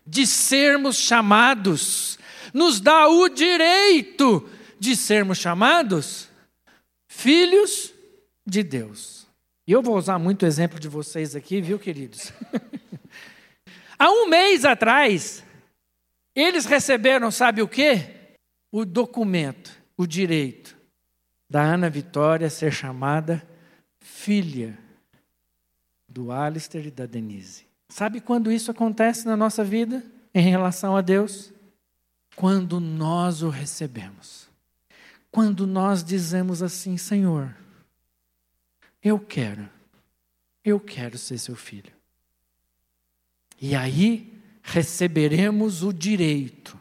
de 0.06 0.26
sermos 0.26 0.96
chamados, 0.96 2.18
nos 2.52 2.80
dá 2.80 3.08
o 3.08 3.28
direito 3.28 4.48
de 4.78 4.94
sermos 4.94 5.38
chamados 5.38 6.28
filhos 7.08 7.92
de 8.46 8.62
Deus. 8.62 9.26
E 9.66 9.72
eu 9.72 9.80
vou 9.80 9.96
usar 9.96 10.18
muito 10.18 10.44
exemplo 10.44 10.78
de 10.78 10.88
vocês 10.88 11.34
aqui, 11.34 11.60
viu, 11.60 11.78
queridos? 11.78 12.32
Há 13.98 14.10
um 14.10 14.26
mês 14.28 14.64
atrás, 14.64 15.42
eles 16.34 16.66
receberam, 16.66 17.30
sabe 17.30 17.62
o 17.62 17.68
quê? 17.68 18.34
O 18.70 18.84
documento, 18.84 19.70
o 19.96 20.06
direito 20.06 20.76
da 21.48 21.62
Ana 21.62 21.88
Vitória 21.88 22.50
ser 22.50 22.72
chamada 22.72 23.46
filha 24.00 24.76
do 26.14 26.30
Alistair 26.30 26.86
e 26.86 26.90
da 26.92 27.06
Denise. 27.06 27.66
Sabe 27.88 28.20
quando 28.20 28.52
isso 28.52 28.70
acontece 28.70 29.26
na 29.26 29.36
nossa 29.36 29.64
vida 29.64 30.04
em 30.32 30.48
relação 30.48 30.96
a 30.96 31.00
Deus? 31.00 31.52
Quando 32.36 32.78
nós 32.78 33.42
o 33.42 33.48
recebemos. 33.48 34.48
Quando 35.28 35.66
nós 35.66 36.04
dizemos 36.04 36.62
assim, 36.62 36.96
Senhor, 36.96 37.52
eu 39.02 39.18
quero, 39.18 39.68
eu 40.64 40.78
quero 40.78 41.18
ser 41.18 41.36
seu 41.38 41.56
filho. 41.56 41.92
E 43.60 43.74
aí 43.74 44.40
receberemos 44.62 45.82
o 45.82 45.92
direito, 45.92 46.78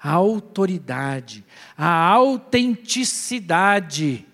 a 0.00 0.12
autoridade, 0.12 1.44
a 1.76 2.06
autenticidade 2.06 4.24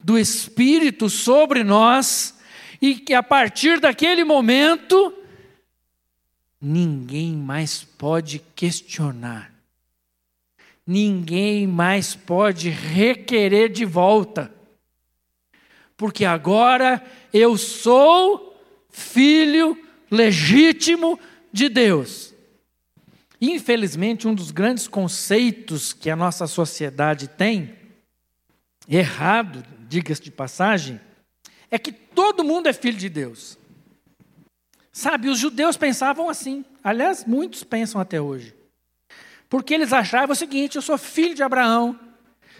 do 0.00 0.18
Espírito 0.18 1.08
sobre 1.08 1.62
nós 1.62 2.41
e 2.82 2.96
que 2.96 3.14
a 3.14 3.22
partir 3.22 3.78
daquele 3.78 4.24
momento, 4.24 5.14
ninguém 6.60 7.36
mais 7.36 7.84
pode 7.84 8.40
questionar, 8.56 9.54
ninguém 10.84 11.64
mais 11.64 12.16
pode 12.16 12.70
requerer 12.70 13.68
de 13.70 13.84
volta, 13.84 14.52
porque 15.96 16.24
agora 16.24 17.00
eu 17.32 17.56
sou 17.56 18.60
filho 18.90 19.80
legítimo 20.10 21.20
de 21.52 21.68
Deus. 21.68 22.34
Infelizmente, 23.40 24.26
um 24.26 24.34
dos 24.34 24.50
grandes 24.50 24.88
conceitos 24.88 25.92
que 25.92 26.10
a 26.10 26.16
nossa 26.16 26.48
sociedade 26.48 27.28
tem, 27.28 27.76
errado, 28.88 29.64
diga-se 29.88 30.22
de 30.22 30.32
passagem, 30.32 31.00
é 31.72 31.78
que 31.78 31.90
todo 31.90 32.44
mundo 32.44 32.68
é 32.68 32.72
filho 32.74 32.98
de 32.98 33.08
Deus. 33.08 33.58
Sabe, 34.92 35.30
os 35.30 35.38
judeus 35.38 35.74
pensavam 35.74 36.28
assim. 36.28 36.66
Aliás, 36.84 37.24
muitos 37.24 37.64
pensam 37.64 37.98
até 37.98 38.20
hoje. 38.20 38.54
Porque 39.48 39.72
eles 39.72 39.90
achavam 39.90 40.34
o 40.34 40.36
seguinte: 40.36 40.76
eu 40.76 40.82
sou 40.82 40.98
filho 40.98 41.34
de 41.34 41.42
Abraão. 41.42 41.98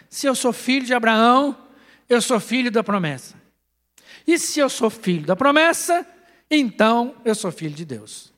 Se 0.08 0.26
eu 0.26 0.34
sou 0.34 0.50
filho 0.50 0.86
de 0.86 0.94
Abraão, 0.94 1.54
eu 2.08 2.22
sou 2.22 2.40
filho 2.40 2.70
da 2.70 2.82
promessa. 2.82 3.34
E 4.26 4.38
se 4.38 4.60
eu 4.60 4.70
sou 4.70 4.88
filho 4.88 5.26
da 5.26 5.36
promessa, 5.36 6.06
então 6.50 7.14
eu 7.22 7.34
sou 7.34 7.52
filho 7.52 7.74
de 7.74 7.84
Deus. 7.84 8.32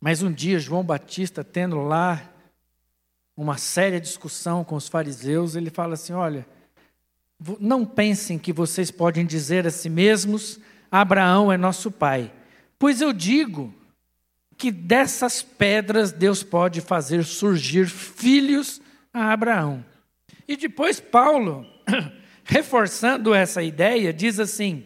Mas 0.00 0.22
um 0.22 0.32
dia, 0.32 0.60
João 0.60 0.84
Batista, 0.84 1.42
tendo 1.42 1.80
lá 1.80 2.32
uma 3.36 3.58
séria 3.58 4.00
discussão 4.00 4.62
com 4.62 4.76
os 4.76 4.86
fariseus, 4.86 5.56
ele 5.56 5.70
fala 5.70 5.94
assim: 5.94 6.12
Olha, 6.12 6.46
não 7.60 7.84
pensem 7.84 8.38
que 8.38 8.52
vocês 8.52 8.90
podem 8.90 9.24
dizer 9.24 9.66
a 9.66 9.70
si 9.70 9.88
mesmos: 9.88 10.58
Abraão 10.90 11.52
é 11.52 11.56
nosso 11.56 11.90
pai. 11.90 12.32
Pois 12.78 13.00
eu 13.00 13.12
digo 13.12 13.74
que 14.56 14.72
dessas 14.72 15.40
pedras 15.42 16.10
Deus 16.10 16.42
pode 16.42 16.80
fazer 16.80 17.24
surgir 17.24 17.86
filhos 17.86 18.80
a 19.12 19.32
Abraão. 19.32 19.84
E 20.46 20.56
depois 20.56 20.98
Paulo, 20.98 21.64
reforçando 22.42 23.32
essa 23.32 23.62
ideia, 23.62 24.12
diz 24.12 24.40
assim: 24.40 24.84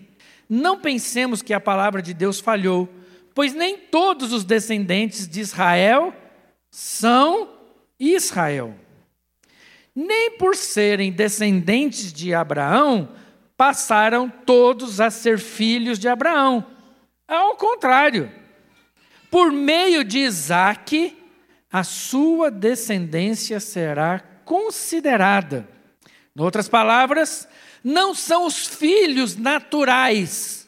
Não 0.49 0.79
pensemos 0.79 1.41
que 1.41 1.55
a 1.55 1.61
palavra 1.61 2.03
de 2.03 2.13
Deus 2.13 2.39
falhou, 2.39 2.89
pois 3.35 3.55
nem 3.55 3.79
todos 3.79 4.33
os 4.33 4.45
descendentes 4.45 5.27
de 5.27 5.41
Israel 5.41 6.15
são 6.71 7.49
Israel. 7.99 8.75
Nem 9.95 10.39
por 10.39 10.57
serem 10.57 11.13
descendentes 11.13 12.13
de 12.13 12.35
Abraão, 12.35 13.11
passaram 13.57 14.29
todos 14.29 15.01
a 15.01 15.11
ser 15.11 15.39
filhos 15.39 15.99
de 15.99 16.09
Abraão. 16.09 16.67
Ao 17.29 17.57
contrário, 17.57 18.31
por 19.31 19.53
meio 19.53 20.03
de 20.05 20.19
Isaac, 20.19 21.17
a 21.71 21.85
sua 21.85 22.51
descendência 22.51 23.61
será 23.61 24.21
considerada. 24.45 25.69
Em 26.37 26.41
outras 26.43 26.69
palavras, 26.69 27.49
não 27.85 28.15
são 28.15 28.47
os 28.47 28.67
filhos 28.67 29.37
naturais 29.37 30.62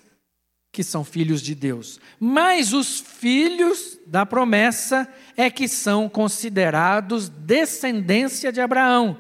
que 0.75 0.83
são 0.83 1.04
filhos 1.04 1.40
de 1.40 1.54
Deus, 1.54 2.00
mas 2.19 2.73
os 2.73 2.99
filhos 2.99 3.97
da 4.04 4.26
promessa 4.26 5.09
é 5.37 5.49
que 5.49 5.69
são 5.69 6.09
considerados 6.09 7.28
descendência 7.28 8.50
de 8.50 8.61
Abraão, 8.61 9.16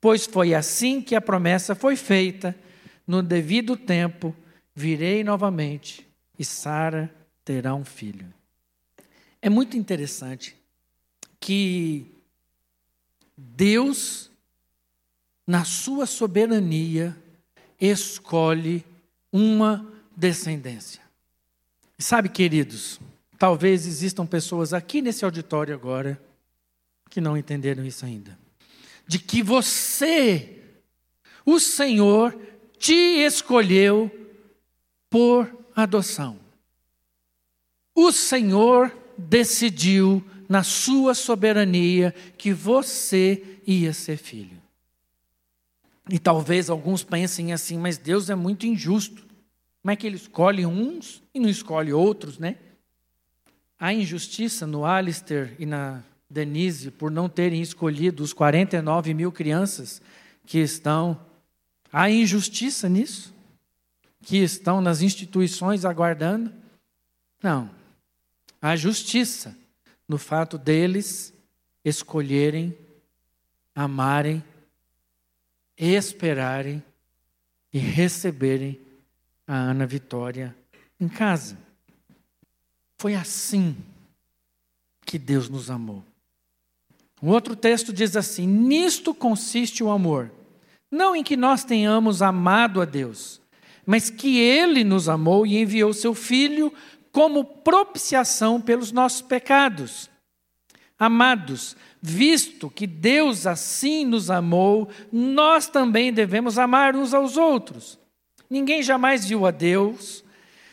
pois 0.00 0.26
foi 0.26 0.54
assim 0.54 1.00
que 1.00 1.14
a 1.14 1.20
promessa 1.20 1.76
foi 1.76 1.94
feita. 1.94 2.52
No 3.06 3.22
devido 3.22 3.76
tempo, 3.76 4.34
virei 4.74 5.22
novamente 5.22 6.04
e 6.36 6.44
Sara 6.44 7.08
terá 7.44 7.76
um 7.76 7.84
filho. 7.84 8.26
É 9.40 9.48
muito 9.48 9.76
interessante 9.76 10.56
que 11.38 12.06
Deus, 13.38 14.28
na 15.46 15.64
sua 15.64 16.06
soberania, 16.06 17.16
escolhe 17.80 18.84
uma 19.32 19.91
descendência. 20.16 21.00
sabe, 21.98 22.28
queridos, 22.28 23.00
talvez 23.38 23.86
existam 23.86 24.26
pessoas 24.26 24.72
aqui 24.72 25.00
nesse 25.00 25.24
auditório 25.24 25.74
agora 25.74 26.20
que 27.08 27.20
não 27.20 27.36
entenderam 27.36 27.84
isso 27.84 28.04
ainda. 28.04 28.38
De 29.06 29.18
que 29.18 29.42
você, 29.42 30.60
o 31.44 31.60
Senhor, 31.60 32.36
te 32.78 32.94
escolheu 32.94 34.10
por 35.10 35.52
adoção. 35.76 36.38
O 37.94 38.10
Senhor 38.10 38.96
decidiu, 39.16 40.24
na 40.48 40.62
sua 40.62 41.14
soberania, 41.14 42.14
que 42.36 42.52
você 42.52 43.60
ia 43.66 43.92
ser 43.92 44.16
filho. 44.16 44.60
E 46.08 46.18
talvez 46.18 46.68
alguns 46.68 47.04
pensem 47.04 47.52
assim, 47.52 47.78
mas 47.78 47.98
Deus 47.98 48.28
é 48.30 48.34
muito 48.34 48.66
injusto. 48.66 49.24
Como 49.82 49.92
é 49.92 49.96
que 49.96 50.06
ele 50.06 50.16
escolhe 50.16 50.64
uns 50.64 51.22
e 51.34 51.40
não 51.40 51.48
escolhe 51.48 51.92
outros, 51.92 52.38
né? 52.38 52.56
Há 53.78 53.92
injustiça 53.92 54.66
no 54.66 54.84
Alistair 54.84 55.54
e 55.58 55.66
na 55.66 56.02
Denise 56.30 56.90
por 56.90 57.10
não 57.10 57.28
terem 57.28 57.60
escolhido 57.60 58.22
os 58.22 58.32
49 58.32 59.12
mil 59.12 59.32
crianças 59.32 60.00
que 60.46 60.58
estão. 60.58 61.20
Há 61.92 62.08
injustiça 62.08 62.88
nisso? 62.88 63.34
Que 64.22 64.38
estão 64.38 64.80
nas 64.80 65.02
instituições 65.02 65.84
aguardando? 65.84 66.52
Não 67.42 67.82
a 68.62 68.76
justiça 68.76 69.58
no 70.08 70.16
fato 70.16 70.56
deles 70.56 71.34
escolherem, 71.84 72.78
amarem, 73.74 74.42
esperarem 75.76 76.80
e 77.72 77.78
receberem 77.80 78.80
a 79.46 79.54
Ana 79.54 79.86
Vitória 79.86 80.56
em 81.00 81.08
casa. 81.08 81.58
Foi 82.98 83.14
assim 83.14 83.76
que 85.04 85.18
Deus 85.18 85.48
nos 85.48 85.70
amou. 85.70 86.04
Um 87.22 87.28
outro 87.28 87.54
texto 87.54 87.92
diz 87.92 88.16
assim: 88.16 88.46
Nisto 88.46 89.14
consiste 89.14 89.82
o 89.82 89.90
amor, 89.90 90.30
não 90.90 91.14
em 91.14 91.22
que 91.22 91.36
nós 91.36 91.64
tenhamos 91.64 92.22
amado 92.22 92.80
a 92.80 92.84
Deus, 92.84 93.40
mas 93.84 94.10
que 94.10 94.38
Ele 94.38 94.84
nos 94.84 95.08
amou 95.08 95.46
e 95.46 95.58
enviou 95.58 95.92
seu 95.92 96.14
Filho 96.14 96.72
como 97.12 97.44
propiciação 97.44 98.60
pelos 98.60 98.90
nossos 98.90 99.22
pecados. 99.22 100.10
Amados, 100.98 101.76
visto 102.00 102.70
que 102.70 102.86
Deus 102.86 103.46
assim 103.46 104.04
nos 104.04 104.30
amou, 104.30 104.88
nós 105.12 105.68
também 105.68 106.12
devemos 106.12 106.58
amar 106.58 106.96
uns 106.96 107.12
aos 107.12 107.36
outros. 107.36 107.98
Ninguém 108.52 108.82
jamais 108.82 109.24
viu 109.24 109.46
a 109.46 109.50
Deus. 109.50 110.22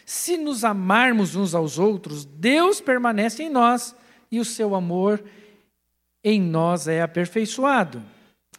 Se 0.05 0.35
nos 0.35 0.65
amarmos 0.65 1.37
uns 1.37 1.55
aos 1.55 1.79
outros, 1.79 2.25
Deus 2.25 2.81
permanece 2.81 3.43
em 3.43 3.49
nós 3.49 3.95
e 4.29 4.37
o 4.37 4.43
seu 4.43 4.75
amor 4.75 5.23
em 6.21 6.41
nós 6.41 6.89
é 6.89 7.01
aperfeiçoado. 7.01 8.03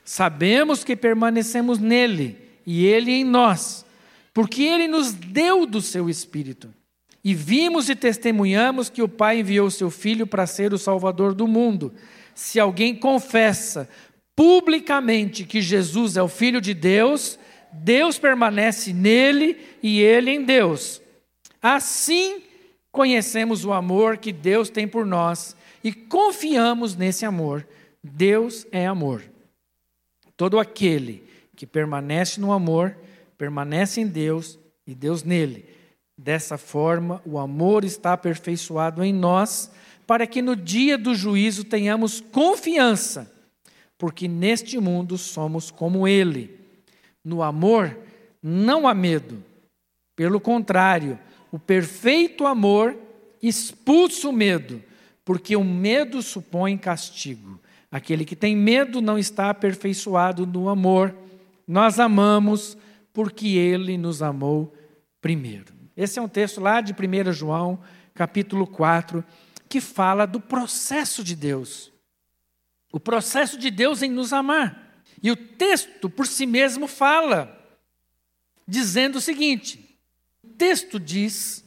Sabemos 0.07 0.83
que 0.83 0.97
permanecemos 0.97 1.79
nele 1.79 2.39
e 2.65 2.87
ele 2.87 3.11
em 3.11 3.23
nós, 3.23 3.85
porque 4.33 4.63
ele 4.63 4.89
nos 4.89 5.13
deu 5.13 5.67
do 5.67 5.83
seu 5.83 6.09
espírito. 6.09 6.73
E 7.23 7.35
vimos 7.35 7.91
e 7.91 7.95
testemunhamos 7.95 8.89
que 8.89 9.03
o 9.03 9.09
Pai 9.09 9.41
enviou 9.41 9.71
seu 9.71 9.91
Filho 9.91 10.27
para 10.27 10.47
ser 10.47 10.73
o 10.73 10.79
Salvador 10.79 11.35
do 11.35 11.47
mundo. 11.47 11.93
Se 12.35 12.59
alguém 12.59 12.97
confessa 12.97 13.87
publicamente 14.35 15.45
que 15.45 15.61
Jesus 15.61 16.17
é 16.17 16.23
o 16.23 16.29
Filho 16.29 16.59
de 16.59 16.73
Deus, 16.73 17.39
Deus 17.73 18.19
permanece 18.19 18.93
nele 18.93 19.59
e 19.83 20.01
ele 20.01 20.31
em 20.31 20.45
Deus. 20.45 21.01
Assim 21.63 22.43
conhecemos 22.91 23.65
o 23.65 23.73
amor 23.73 24.19
que 24.19 24.33
Deus 24.33 24.69
tem 24.71 24.87
por 24.89 25.07
nós 25.07 25.57
e 25.83 25.93
confiamos 25.93 26.97
nesse 26.97 27.25
amor. 27.25 27.67
Deus 28.03 28.67
é 28.73 28.87
amor. 28.87 29.23
Todo 30.37 30.59
aquele 30.59 31.23
que 31.55 31.67
permanece 31.67 32.41
no 32.41 32.53
amor, 32.53 32.97
permanece 33.37 34.01
em 34.01 34.07
Deus 34.07 34.59
e 34.87 34.95
Deus 34.95 35.23
nele. 35.23 35.69
Dessa 36.17 36.59
forma, 36.59 37.23
o 37.25 37.39
amor 37.39 37.85
está 37.85 38.13
aperfeiçoado 38.13 39.03
em 39.05 39.13
nós, 39.13 39.71
para 40.07 40.27
que 40.27 40.43
no 40.43 40.57
dia 40.57 40.99
do 40.99 41.15
juízo 41.15 41.65
tenhamos 41.65 42.21
confiança, 42.21 43.33
porque 43.97 44.27
neste 44.27 44.79
mundo 44.79 45.17
somos 45.17 45.71
como 45.71 46.09
Ele. 46.09 46.60
No 47.25 47.43
amor, 47.43 47.97
não 48.43 48.89
há 48.89 48.95
medo. 48.95 49.43
Pelo 50.17 50.41
contrário, 50.41 51.19
o 51.53 51.59
perfeito 51.59 52.47
amor 52.47 52.97
expulsa 53.43 54.29
o 54.29 54.33
medo, 54.33 54.83
porque 55.25 55.57
o 55.57 55.65
medo 55.65 56.23
supõe 56.23 56.77
castigo. 56.77 57.61
Aquele 57.91 58.25
que 58.25 58.37
tem 58.37 58.57
medo 58.57 59.01
não 59.01 59.19
está 59.19 59.51
aperfeiçoado 59.51 60.47
no 60.47 60.69
amor. 60.69 61.15
Nós 61.67 61.99
amamos 61.99 62.77
porque 63.13 63.49
Ele 63.49 63.99
nos 63.99 64.23
amou 64.23 64.73
primeiro. 65.21 65.75
Esse 65.97 66.19
é 66.19 66.23
um 66.23 66.29
texto 66.29 66.61
lá 66.61 66.81
de 66.81 66.93
1 66.93 67.33
João, 67.33 67.81
capítulo 68.15 68.67
4, 68.67 69.25
que 69.69 69.81
fala 69.81 70.27
do 70.27 70.41
processo 70.41 71.23
de 71.23 71.35
Deus. 71.35 71.93
O 72.93 73.01
processo 73.01 73.59
de 73.59 73.71
Deus 73.71 74.03
em 74.03 74.11
nos 74.11 74.33
amar. 74.33 74.90
E 75.23 75.31
o 75.31 75.37
texto 75.37 76.09
por 76.09 76.27
si 76.27 76.47
mesmo 76.47 76.87
fala, 76.87 77.57
dizendo 78.67 79.17
o 79.17 79.21
seguinte: 79.21 79.99
o 80.43 80.49
texto 80.49 80.99
diz 80.99 81.65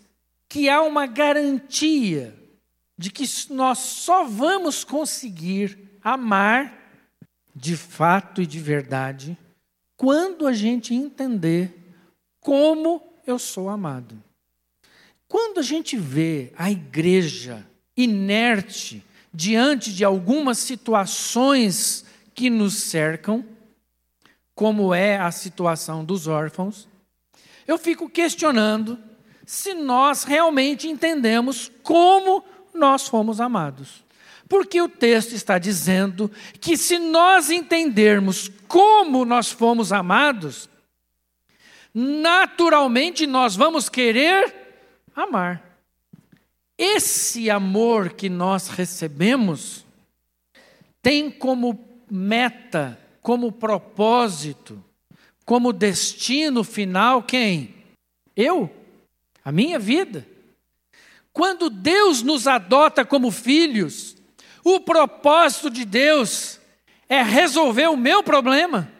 que 0.50 0.70
há 0.70 0.82
uma 0.82 1.06
garantia 1.06 2.36
de 2.98 3.12
que 3.12 3.26
nós 3.50 3.80
só 3.80 4.24
vamos 4.24 4.84
conseguir 4.84 6.00
amar 6.04 6.80
de 7.56 7.76
fato 7.76 8.42
e 8.42 8.46
de 8.46 8.60
verdade 8.60 9.38
quando 9.96 10.48
a 10.48 10.54
gente 10.54 10.94
entender 10.94 11.74
como 12.40 13.02
eu 13.26 13.40
sou 13.40 13.70
amado. 13.70 14.22
Quando 15.30 15.60
a 15.60 15.64
gente 15.64 15.96
vê 15.96 16.52
a 16.58 16.70
igreja 16.70 17.66
inerte 17.96 19.02
diante 19.34 19.94
de 19.94 20.04
algumas 20.04 20.58
situações 20.58 22.04
que 22.34 22.50
nos 22.50 22.76
cercam, 22.76 23.46
como 24.56 24.94
é 24.94 25.18
a 25.18 25.32
situação 25.32 26.04
dos 26.04 26.28
órfãos, 26.28 26.88
eu 27.68 27.78
fico 27.78 28.10
questionando 28.10 29.00
se 29.46 29.74
nós 29.74 30.24
realmente 30.24 30.88
entendemos 30.88 31.72
como 31.82 32.44
nós 32.74 33.08
fomos 33.08 33.40
amados. 33.40 34.04
Porque 34.48 34.82
o 34.82 34.90
texto 34.90 35.34
está 35.34 35.58
dizendo 35.58 36.30
que 36.60 36.78
se 36.78 37.00
nós 37.00 37.50
entendermos 37.50 38.52
como 38.68 39.26
nós 39.26 39.52
fomos 39.52 39.92
amados, 39.92 40.70
naturalmente 41.94 43.26
nós 43.26 43.56
vamos 43.56 43.90
querer 43.90 44.54
amar. 45.16 45.62
Esse 46.78 47.50
amor 47.50 48.14
que 48.14 48.30
nós 48.30 48.68
recebemos 48.68 49.86
tem 51.02 51.30
como 51.30 51.93
meta, 52.10 53.00
como 53.22 53.52
propósito, 53.52 54.84
como 55.46 55.74
destino 55.74 56.64
final 56.64 57.24
quem? 57.24 57.76
Eu, 58.36 58.70
a 59.44 59.52
minha 59.52 59.78
vida. 59.78 60.28
Quando 61.32 61.70
Deus 61.70 62.22
nos 62.22 62.48
adota 62.48 63.04
como 63.04 63.32
filhos, 63.32 64.16
o 64.64 64.80
propósito 64.80 65.70
de 65.70 65.84
Deus 65.84 66.60
é 67.10 67.22
resolver 67.22 67.88
o 67.88 67.98
meu 67.98 68.24
problema, 68.24 68.92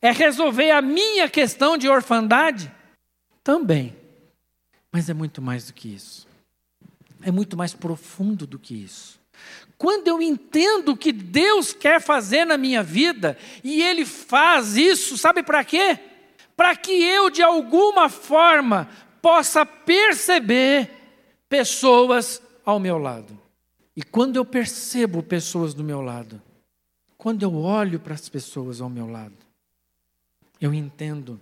é 0.00 0.10
resolver 0.10 0.70
a 0.70 0.82
minha 0.82 1.28
questão 1.28 1.76
de 1.76 1.88
orfandade 1.88 2.70
também. 3.42 3.96
Mas 4.92 5.08
é 5.08 5.14
muito 5.14 5.42
mais 5.42 5.66
do 5.66 5.72
que 5.72 5.88
isso. 5.88 6.28
É 7.22 7.30
muito 7.30 7.56
mais 7.56 7.74
profundo 7.74 8.46
do 8.46 8.58
que 8.58 8.74
isso. 8.74 9.18
Quando 9.84 10.08
eu 10.08 10.22
entendo 10.22 10.92
o 10.92 10.96
que 10.96 11.12
Deus 11.12 11.74
quer 11.74 12.00
fazer 12.00 12.46
na 12.46 12.56
minha 12.56 12.82
vida, 12.82 13.36
e 13.62 13.82
Ele 13.82 14.06
faz 14.06 14.78
isso, 14.78 15.18
sabe 15.18 15.42
para 15.42 15.62
quê? 15.62 16.00
Para 16.56 16.74
que 16.74 16.90
eu, 16.90 17.28
de 17.28 17.42
alguma 17.42 18.08
forma, 18.08 18.88
possa 19.20 19.66
perceber 19.66 20.90
pessoas 21.50 22.40
ao 22.64 22.80
meu 22.80 22.96
lado. 22.96 23.38
E 23.94 24.02
quando 24.02 24.36
eu 24.36 24.44
percebo 24.46 25.22
pessoas 25.22 25.74
do 25.74 25.84
meu 25.84 26.00
lado, 26.00 26.40
quando 27.18 27.42
eu 27.42 27.54
olho 27.54 28.00
para 28.00 28.14
as 28.14 28.26
pessoas 28.26 28.80
ao 28.80 28.88
meu 28.88 29.06
lado, 29.06 29.36
eu 30.58 30.72
entendo 30.72 31.38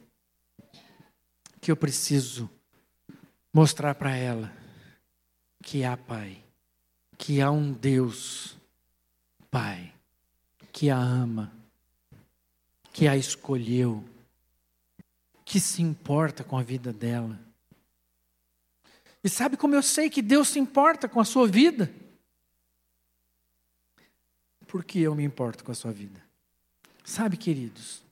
que 1.61 1.71
eu 1.71 1.77
preciso 1.77 2.51
mostrar 3.55 3.95
para 3.95 4.17
ela 4.17 4.53
que 5.63 5.85
há 5.85 5.97
Pai, 5.97 6.42
que 7.23 7.41
há 7.41 7.53
um 7.53 7.73
Deus 7.73 8.57
Pai, 9.49 9.95
que 10.73 10.91
a 10.91 10.97
ama, 10.97 11.53
que 12.93 13.07
a 13.07 13.17
escolheu, 13.17 14.05
que 15.45 15.61
se 15.61 15.83
importa 15.83 16.43
com 16.43 16.59
a 16.59 16.65
vida 16.65 16.93
dela. 16.93 17.39
E 19.23 19.29
sabe 19.29 19.57
como 19.57 19.73
eu 19.73 19.85
sei 19.85 20.11
que 20.11 20.21
Deus 20.21 20.49
se 20.49 20.59
importa 20.59 21.09
com 21.09 21.21
a 21.21 21.25
sua 21.25 21.47
vida? 21.47 21.95
Porque 24.67 24.99
eu 24.99 25.15
me 25.15 25.23
importo 25.23 25.63
com 25.63 25.71
a 25.71 25.77
sua 25.77 25.93
vida. 25.93 26.21
Sabe, 27.05 27.37
queridos, 27.37 28.03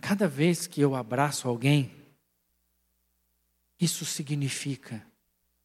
cada 0.00 0.26
vez 0.26 0.66
que 0.66 0.80
eu 0.80 0.94
abraço 0.94 1.48
alguém, 1.48 1.94
isso 3.78 4.06
significa 4.06 5.06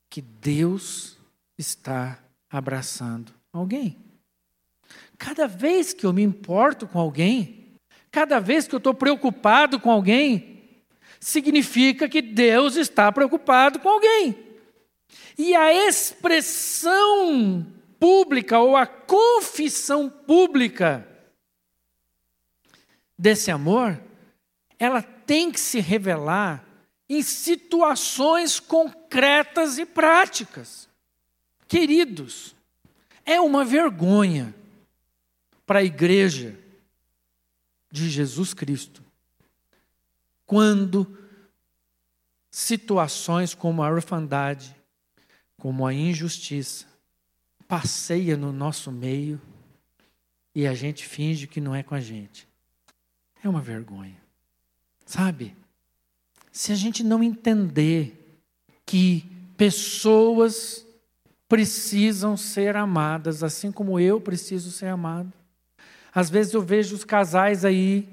que 0.10 0.22
Deus 0.22 1.18
está 1.58 2.22
abraçando 2.58 3.34
alguém. 3.52 3.98
Cada 5.18 5.48
vez 5.48 5.94
que 5.94 6.06
eu 6.06 6.14
me 6.14 6.22
importo 6.22 6.88
com 6.88 7.00
alguém, 7.00 7.76
cada 8.12 8.40
vez 8.40 8.68
que 8.68 8.76
eu 8.76 8.78
estou 8.78 8.94
preocupado 8.94 9.80
com 9.80 9.92
alguém, 9.92 10.84
significa 11.20 12.08
que 12.08 12.22
Deus 12.22 12.76
está 12.76 13.12
preocupado 13.12 13.80
com 13.80 13.90
alguém. 13.90 14.38
E 15.38 15.56
a 15.56 15.74
expressão 15.74 17.66
pública 18.00 18.60
ou 18.60 18.76
a 18.76 18.86
confissão 18.86 20.10
pública 20.10 21.08
desse 23.18 23.50
amor, 23.50 24.00
ela 24.78 25.02
tem 25.02 25.52
que 25.52 25.60
se 25.60 25.80
revelar 25.80 26.66
em 27.10 27.22
situações 27.22 28.60
concretas 28.60 29.78
e 29.78 29.86
práticas. 29.86 30.90
Queridos, 31.68 32.56
é 33.26 33.40
uma 33.40 33.64
vergonha 33.64 34.54
para 35.66 35.80
a 35.80 35.84
igreja 35.84 36.58
de 37.92 38.10
Jesus 38.10 38.54
Cristo 38.54 39.04
quando 40.46 41.18
situações 42.52 43.56
como 43.56 43.82
a 43.82 43.90
orfandade, 43.90 44.76
como 45.58 45.88
a 45.88 45.94
injustiça, 45.94 46.86
passeia 47.68 48.38
no 48.38 48.52
nosso 48.52 48.92
meio 48.92 49.42
e 50.54 50.68
a 50.68 50.76
gente 50.76 51.06
finge 51.08 51.48
que 51.48 51.60
não 51.60 51.74
é 51.74 51.82
com 51.82 51.96
a 51.96 52.00
gente. 52.00 52.48
É 53.44 53.50
uma 53.50 53.62
vergonha. 53.62 54.22
Sabe? 55.06 55.56
Se 56.52 56.72
a 56.72 56.76
gente 56.76 57.04
não 57.04 57.24
entender 57.24 58.38
que 58.86 59.26
pessoas 59.58 60.86
precisam 61.54 62.36
ser 62.36 62.76
amadas, 62.76 63.44
assim 63.44 63.72
como 63.72 64.00
eu 64.00 64.20
preciso 64.20 64.72
ser 64.72 64.88
amado. 64.88 65.32
Às 66.12 66.28
vezes 66.28 66.52
eu 66.52 66.64
vejo 66.64 66.96
os 66.96 67.04
casais 67.04 67.64
aí 67.64 68.10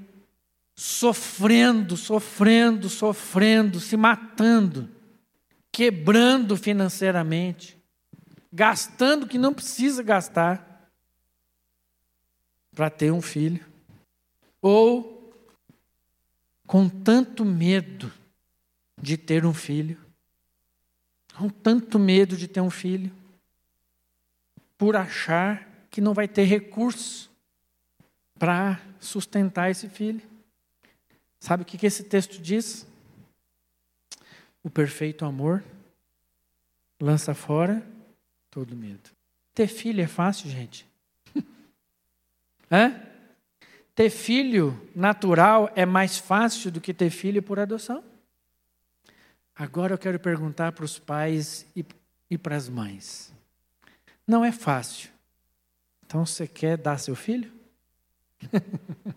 sofrendo, 0.75 1.97
sofrendo, 1.97 2.87
sofrendo, 2.87 3.79
se 3.79 3.97
matando, 3.97 4.87
quebrando 5.71 6.55
financeiramente, 6.55 7.75
gastando 8.53 9.23
o 9.23 9.27
que 9.27 9.39
não 9.39 9.55
precisa 9.55 10.03
gastar 10.03 10.91
para 12.75 12.91
ter 12.91 13.11
um 13.11 13.23
filho, 13.23 13.65
ou 14.61 15.33
com 16.67 16.87
tanto 16.87 17.43
medo 17.43 18.13
de 19.01 19.17
ter 19.17 19.47
um 19.47 19.53
filho, 19.53 19.97
com 21.35 21.49
tanto 21.49 21.97
medo 21.97 22.37
de 22.37 22.47
ter 22.47 22.61
um 22.61 22.69
filho, 22.69 23.19
por 24.81 24.95
achar 24.95 25.69
que 25.91 26.01
não 26.01 26.11
vai 26.11 26.27
ter 26.27 26.41
recurso 26.45 27.29
para 28.39 28.81
sustentar 28.99 29.69
esse 29.69 29.87
filho. 29.87 30.23
Sabe 31.39 31.61
o 31.61 31.65
que 31.67 31.85
esse 31.85 32.03
texto 32.05 32.41
diz? 32.41 32.87
O 34.63 34.71
perfeito 34.71 35.23
amor 35.23 35.63
lança 36.99 37.35
fora 37.35 37.85
todo 38.49 38.75
medo. 38.75 39.11
Ter 39.53 39.67
filho 39.67 40.01
é 40.01 40.07
fácil, 40.07 40.49
gente? 40.49 40.89
Hã? 42.71 42.99
Ter 43.93 44.09
filho 44.09 44.89
natural 44.95 45.71
é 45.75 45.85
mais 45.85 46.17
fácil 46.17 46.71
do 46.71 46.81
que 46.81 46.91
ter 46.91 47.11
filho 47.11 47.43
por 47.43 47.59
adoção? 47.59 48.03
Agora 49.55 49.93
eu 49.93 49.99
quero 49.99 50.19
perguntar 50.19 50.71
para 50.71 50.85
os 50.85 50.97
pais 50.97 51.67
e, 51.75 51.85
e 52.31 52.35
para 52.35 52.55
as 52.55 52.67
mães. 52.67 53.31
Não 54.31 54.45
é 54.45 54.51
fácil. 54.53 55.09
Então 56.05 56.25
você 56.25 56.47
quer 56.47 56.77
dar 56.77 56.97
seu 56.97 57.17
filho? 57.17 57.51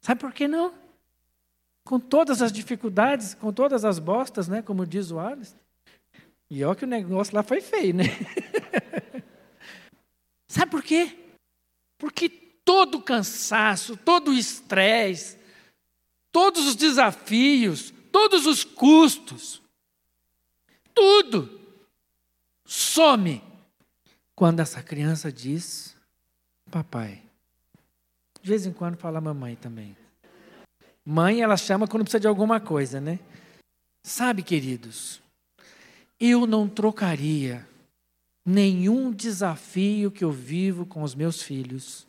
Sabe 0.00 0.18
por 0.22 0.32
que 0.32 0.48
não? 0.48 0.72
Com 1.84 2.00
todas 2.00 2.40
as 2.40 2.50
dificuldades, 2.50 3.34
com 3.34 3.52
todas 3.52 3.84
as 3.84 3.98
bostas, 3.98 4.48
né? 4.48 4.62
Como 4.62 4.86
diz 4.86 5.10
o 5.10 5.18
Alice. 5.18 5.54
E 6.48 6.64
olha 6.64 6.74
que 6.74 6.84
o 6.84 6.88
negócio 6.88 7.36
lá 7.36 7.42
foi 7.42 7.60
feio, 7.60 7.92
né? 7.92 8.04
Sabe 10.48 10.70
por 10.70 10.82
quê? 10.82 11.34
Porque 11.98 12.30
todo 12.30 13.02
cansaço, 13.02 13.98
todo 13.98 14.32
estresse, 14.32 15.38
todos 16.32 16.66
os 16.66 16.74
desafios, 16.74 17.92
todos 18.10 18.46
os 18.46 18.64
custos, 18.64 19.60
tudo 20.94 21.60
some 22.64 23.46
quando 24.38 24.60
essa 24.60 24.80
criança 24.80 25.32
diz: 25.32 25.96
Papai. 26.70 27.20
De 28.40 28.48
vez 28.48 28.64
em 28.66 28.72
quando 28.72 28.96
fala 28.96 29.20
mamãe 29.20 29.56
também. 29.56 29.96
Mãe, 31.04 31.42
ela 31.42 31.56
chama 31.56 31.88
quando 31.88 32.04
precisa 32.04 32.20
de 32.20 32.28
alguma 32.28 32.60
coisa, 32.60 33.00
né? 33.00 33.18
Sabe, 34.00 34.44
queridos, 34.44 35.20
eu 36.20 36.46
não 36.46 36.68
trocaria 36.68 37.66
nenhum 38.46 39.10
desafio 39.10 40.08
que 40.08 40.22
eu 40.22 40.30
vivo 40.30 40.86
com 40.86 41.02
os 41.02 41.16
meus 41.16 41.42
filhos 41.42 42.06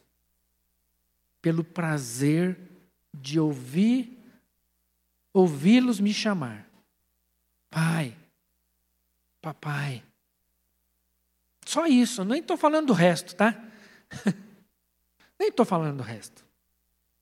pelo 1.42 1.64
prazer 1.64 2.60
de 3.12 3.40
ouvir 3.40 4.20
ouvi-los 5.34 6.00
me 6.00 6.14
chamar. 6.14 6.70
Pai, 7.72 8.16
papai. 9.42 10.04
Só 11.70 11.86
isso, 11.86 12.26
nem 12.26 12.40
estou 12.40 12.58
falando 12.58 12.88
do 12.88 12.94
resto, 12.94 13.36
tá? 13.36 13.64
nem 15.38 15.50
estou 15.50 15.64
falando 15.64 15.98
do 15.98 16.04
resto. 16.04 16.44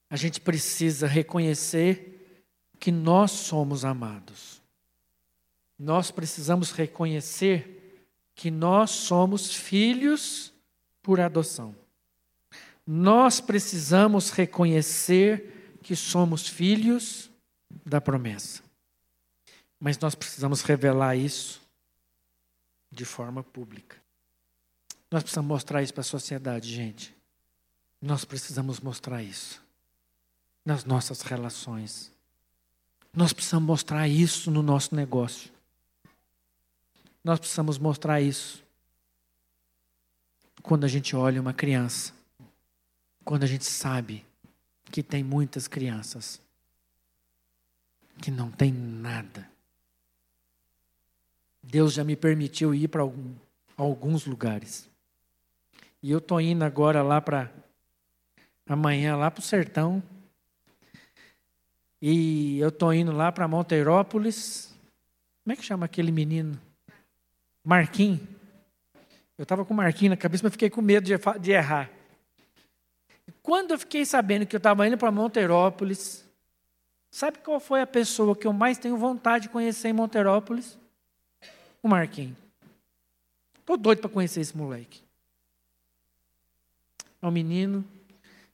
a 0.10 0.16
gente 0.16 0.40
precisa 0.40 1.06
reconhecer 1.06 2.42
que 2.80 2.90
nós 2.90 3.32
somos 3.32 3.84
amados. 3.84 4.64
Nós 5.78 6.12
precisamos 6.12 6.72
reconhecer 6.72 8.08
que 8.36 8.50
nós 8.50 8.92
somos 8.92 9.54
filhos 9.54 10.54
por 11.04 11.20
adoção. 11.20 11.76
Nós 12.88 13.42
precisamos 13.42 14.30
reconhecer 14.30 15.78
que 15.84 15.94
somos 15.94 16.48
filhos 16.48 17.30
da 17.86 18.00
promessa. 18.00 18.64
Mas 19.78 20.00
nós 20.00 20.16
precisamos 20.16 20.62
revelar 20.62 21.18
isso 21.18 21.62
de 22.90 23.04
forma 23.04 23.44
pública. 23.44 24.07
Nós 25.10 25.24
precisamos 25.24 25.48
mostrar 25.48 25.82
isso 25.82 25.94
para 25.94 26.02
a 26.02 26.04
sociedade, 26.04 26.74
gente. 26.74 27.16
Nós 28.02 28.26
precisamos 28.26 28.80
mostrar 28.80 29.24
isso 29.24 29.62
nas 30.64 30.84
nossas 30.84 31.22
relações. 31.22 32.12
Nós 33.14 33.34
precisamos 33.34 33.68
mostrar 33.68 34.08
isso 34.08 34.52
no 34.52 34.62
nosso 34.62 34.94
negócio. 34.96 35.52
Nós 37.24 37.40
precisamos 37.40 37.78
mostrar 37.78 38.22
isso 38.22 38.64
quando 40.62 40.84
a 40.84 40.88
gente 40.88 41.16
olha 41.16 41.42
uma 41.42 41.54
criança, 41.54 42.14
quando 43.24 43.44
a 43.44 43.48
gente 43.48 43.66
sabe 43.66 44.26
que 44.92 45.02
tem 45.02 45.24
muitas 45.24 45.68
crianças 45.68 46.42
que 48.22 48.30
não 48.30 48.52
tem 48.52 48.72
nada. 48.72 49.50
Deus 51.64 51.94
já 51.94 52.04
me 52.04 52.16
permitiu 52.16 52.74
ir 52.74 52.88
para 52.88 53.02
alguns 53.76 54.26
lugares. 54.26 54.90
E 56.02 56.12
eu 56.12 56.20
estou 56.20 56.40
indo 56.40 56.64
agora 56.64 57.02
lá 57.02 57.20
para 57.20 57.52
amanhã 58.68 59.16
lá 59.16 59.32
para 59.32 59.40
o 59.40 59.44
sertão. 59.44 60.04
E 62.02 62.60
eu 62.60 62.70
estou 62.70 62.94
indo 62.94 63.12
lá 63.12 63.32
para 63.32 63.48
Monteirópolis. 63.48 64.76
Como 65.44 65.54
é 65.54 65.56
que 65.56 65.64
chama 65.64 65.86
aquele 65.86 66.12
menino? 66.12 66.60
Marquinhos. 67.64 68.22
Eu 69.38 69.44
estava 69.44 69.64
com 69.64 69.74
o 69.74 69.78
Marquinhos 69.78 70.12
na 70.12 70.18
cabeça, 70.18 70.44
mas 70.44 70.52
fiquei 70.52 70.70
com 70.70 70.82
medo 70.82 71.06
de, 71.06 71.14
de 71.40 71.52
errar. 71.52 71.90
Quando 73.42 73.72
eu 73.72 73.80
fiquei 73.80 74.06
sabendo 74.06 74.46
que 74.46 74.56
eu 74.56 74.60
estava 74.60 74.88
indo 74.88 74.98
para 74.98 75.12
Monteirópolis, 75.12 76.28
sabe 77.10 77.40
qual 77.40 77.60
foi 77.60 77.82
a 77.82 77.88
pessoa 77.88 78.36
que 78.36 78.46
eu 78.46 78.54
mais 78.54 78.78
tenho 78.78 78.98
vontade 78.98 79.44
de 79.44 79.50
conhecer 79.50 79.90
em 79.90 79.94
Monteirópolis? 79.94 80.78
O 81.82 81.88
Marquinhos. 81.88 82.38
Estou 83.60 83.78
doido 83.78 84.00
para 84.00 84.10
conhecer 84.10 84.42
esse 84.42 84.56
moleque. 84.56 85.07
É 87.22 87.28
um 87.28 87.32
menino 87.32 87.86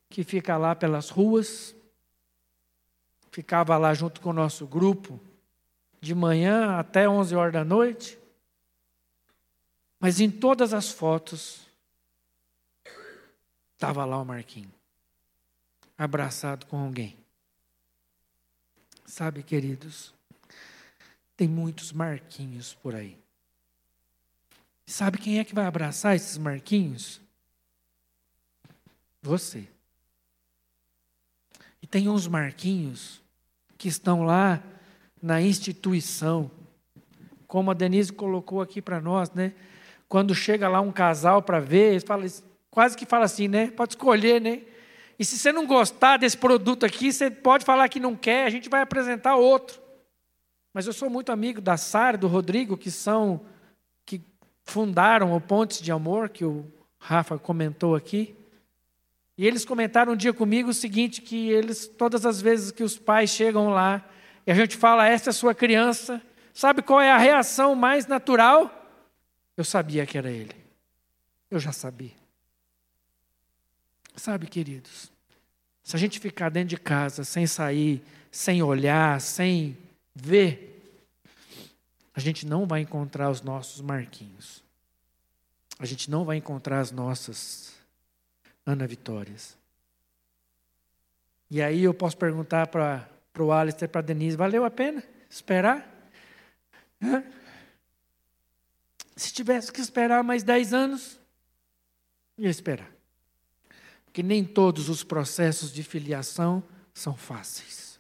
que 0.10 0.24
fica 0.24 0.58
lá 0.58 0.76
pelas 0.76 1.10
ruas, 1.10 1.76
ficava 3.32 3.78
lá 3.78 3.94
junto 3.94 4.22
com 4.22 4.30
o 4.30 4.34
nosso 4.34 4.68
grupo, 4.68 5.20
de 6.00 6.14
manhã 6.14 6.78
até 6.78 7.10
11 7.10 7.36
horas 7.36 7.54
da 7.54 7.66
noite. 7.66 8.20
Mas 10.00 10.20
em 10.20 10.30
todas 10.30 10.74
as 10.74 10.92
fotos, 10.92 11.66
estava 13.74 14.06
lá 14.06 14.22
o 14.22 14.26
Marquinhos, 14.26 14.72
abraçado 15.98 16.66
com 16.68 16.78
alguém. 16.78 17.18
Sabe, 19.06 19.44
queridos, 19.44 20.14
tem 21.36 21.48
muitos 21.48 21.92
Marquinhos 21.92 22.74
por 22.74 22.96
aí. 22.96 23.18
Sabe 24.86 25.18
quem 25.18 25.40
é 25.40 25.44
que 25.44 25.56
vai 25.56 25.66
abraçar 25.66 26.16
esses 26.16 26.38
Marquinhos? 26.38 27.23
Você. 29.24 29.66
E 31.82 31.88
tem 31.88 32.10
uns 32.10 32.28
Marquinhos 32.28 33.22
que 33.78 33.88
estão 33.88 34.24
lá 34.24 34.62
na 35.22 35.42
instituição. 35.42 36.52
Como 37.48 37.72
a 37.72 37.74
Denise 37.74 38.12
colocou 38.12 38.62
aqui 38.62 38.82
para 38.82 39.00
nós, 39.00 39.32
né? 39.32 39.54
Quando 40.10 40.36
chega 40.36 40.68
lá 40.68 40.82
um 40.82 40.92
casal 40.92 41.42
para 41.42 41.62
ver, 41.62 42.04
fala, 42.06 42.26
quase 42.70 42.98
que 42.98 43.06
fala 43.06 43.24
assim, 43.24 43.48
né? 43.48 43.72
Pode 43.72 43.94
escolher, 43.94 44.42
né? 44.42 44.62
E 45.18 45.24
se 45.24 45.38
você 45.38 45.54
não 45.54 45.66
gostar 45.66 46.18
desse 46.18 46.38
produto 46.38 46.86
aqui, 46.86 47.14
você 47.14 47.32
pode 47.32 47.64
falar 47.64 47.88
que 47.88 48.02
não 48.02 48.18
quer, 48.18 48.46
a 48.46 48.50
gente 48.50 48.68
vai 48.68 48.82
apresentar 48.82 49.38
outro. 49.38 49.82
Mas 50.74 50.86
eu 50.86 50.92
sou 50.92 51.10
muito 51.10 51.32
amigo 51.32 51.62
da 51.62 51.78
Sara, 51.78 52.18
do 52.18 52.28
Rodrigo, 52.28 52.76
que 52.76 52.92
são 52.92 53.42
que 54.06 54.22
fundaram 54.66 55.34
o 55.34 55.40
Pontes 55.40 55.82
de 55.82 55.94
Amor, 55.94 56.28
que 56.28 56.44
o 56.44 56.66
Rafa 57.00 57.40
comentou 57.40 57.96
aqui. 57.96 58.36
E 59.38 59.48
eles 59.48 59.66
comentaram 59.66 60.14
um 60.14 60.16
dia 60.16 60.34
comigo 60.34 60.70
o 60.70 60.74
seguinte: 60.74 61.22
que 61.22 61.50
eles, 61.50 61.88
todas 61.88 62.26
as 62.26 62.42
vezes 62.42 62.72
que 62.72 62.84
os 62.84 62.98
pais 62.98 63.30
chegam 63.30 63.70
lá 63.70 64.04
e 64.46 64.52
a 64.52 64.56
gente 64.56 64.76
fala, 64.78 65.08
essa 65.08 65.30
é 65.30 65.32
a 65.32 65.34
sua 65.34 65.56
criança, 65.56 66.22
sabe 66.54 66.82
qual 66.82 67.02
é 67.02 67.12
a 67.12 67.18
reação 67.18 67.76
mais 67.76 68.08
natural? 68.08 68.80
Eu 69.56 69.64
sabia 69.64 70.06
que 70.06 70.18
era 70.18 70.30
ele. 70.30 70.56
Eu 71.50 71.60
já 71.60 71.72
sabia. 71.72 72.12
Sabe, 74.16 74.48
queridos, 74.48 75.12
se 75.84 75.96
a 75.96 76.00
gente 76.00 76.20
ficar 76.20 76.50
dentro 76.50 76.70
de 76.70 76.78
casa, 76.78 77.24
sem 77.24 77.48
sair, 77.48 78.04
sem 78.32 78.62
olhar, 78.62 79.20
sem 79.20 79.78
ver, 80.14 80.70
a 82.14 82.20
gente 82.20 82.46
não 82.46 82.68
vai 82.68 82.82
encontrar 82.82 83.30
os 83.30 83.42
nossos 83.42 83.82
marquinhos. 83.82 84.64
A 85.80 85.86
gente 85.86 86.12
não 86.12 86.24
vai 86.24 86.38
encontrar 86.38 86.80
as 86.80 86.92
nossas 86.92 87.73
Ana 88.66 88.88
Vitórias. 88.88 89.58
E 91.50 91.62
aí 91.62 91.84
eu 91.84 91.94
posso 91.94 92.18
perguntar 92.18 92.68
para 92.68 93.08
o 93.40 93.52
Alistair 93.52 93.90
para 93.90 94.00
a 94.00 94.04
Denise: 94.04 94.36
valeu 94.36 94.66
a 94.66 94.72
pena 94.72 95.04
esperar? 95.30 95.88
Hã? 97.02 97.24
Se 99.16 99.32
tivesse 99.32 99.72
que 99.72 99.80
esperar 99.80 100.24
mais 100.24 100.44
10 100.44 100.74
anos, 100.74 101.20
ia 102.38 102.50
esperar. 102.50 102.92
Porque 104.06 104.24
nem 104.24 104.44
todos 104.44 104.90
os 104.90 105.04
processos 105.04 105.72
de 105.72 105.84
filiação 105.84 106.64
são 106.94 107.16
fáceis. 107.16 108.00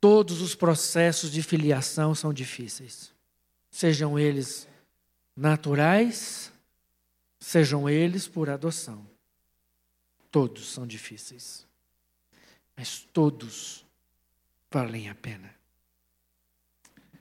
Todos 0.00 0.42
os 0.42 0.54
processos 0.54 1.30
de 1.30 1.42
filiação 1.42 2.14
são 2.14 2.32
difíceis. 2.32 3.12
Sejam 3.70 4.18
eles 4.18 4.68
naturais, 5.36 6.52
sejam 7.40 7.88
eles 7.88 8.28
por 8.28 8.50
adoção. 8.50 9.11
Todos 10.32 10.70
são 10.70 10.86
difíceis, 10.86 11.66
mas 12.74 13.00
todos 13.12 13.84
valem 14.70 15.10
a 15.10 15.14
pena. 15.14 15.54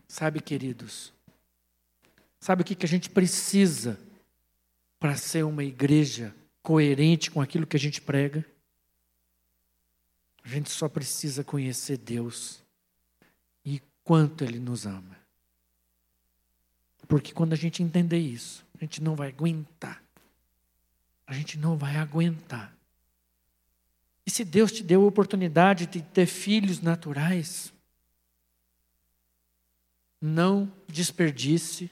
Sabe, 0.08 0.40
queridos, 0.40 1.12
sabe 2.40 2.62
o 2.62 2.66
que, 2.66 2.74
que 2.74 2.86
a 2.86 2.90
gente 2.90 3.10
precisa 3.10 4.00
para 4.98 5.18
ser 5.18 5.44
uma 5.44 5.62
igreja 5.62 6.34
coerente 6.64 7.30
com 7.30 7.42
aquilo 7.42 7.68
que 7.68 7.76
a 7.76 7.80
gente 7.80 8.00
prega? 8.00 8.46
A 10.42 10.48
gente 10.48 10.70
só 10.70 10.88
precisa 10.88 11.44
conhecer 11.44 11.98
Deus 11.98 12.64
e 13.66 13.82
quanto 14.06 14.46
Ele 14.46 14.58
nos 14.58 14.86
ama. 14.86 15.20
Porque 17.10 17.34
quando 17.34 17.52
a 17.52 17.58
gente 17.58 17.84
entender 17.84 18.20
isso, 18.20 18.66
a 18.74 18.78
gente 18.80 19.04
não 19.04 19.18
vai 19.18 19.28
aguentar. 19.28 20.02
A 21.28 21.34
gente 21.34 21.58
não 21.58 21.78
vai 21.78 21.98
aguentar 21.98 22.74
e 24.26 24.30
se 24.30 24.46
Deus 24.46 24.72
te 24.72 24.84
deu 24.84 25.04
a 25.04 25.08
oportunidade 25.08 25.88
de 25.88 26.02
ter 26.02 26.26
filhos 26.26 26.80
naturais, 26.82 27.74
não 30.22 30.72
desperdice 30.88 31.90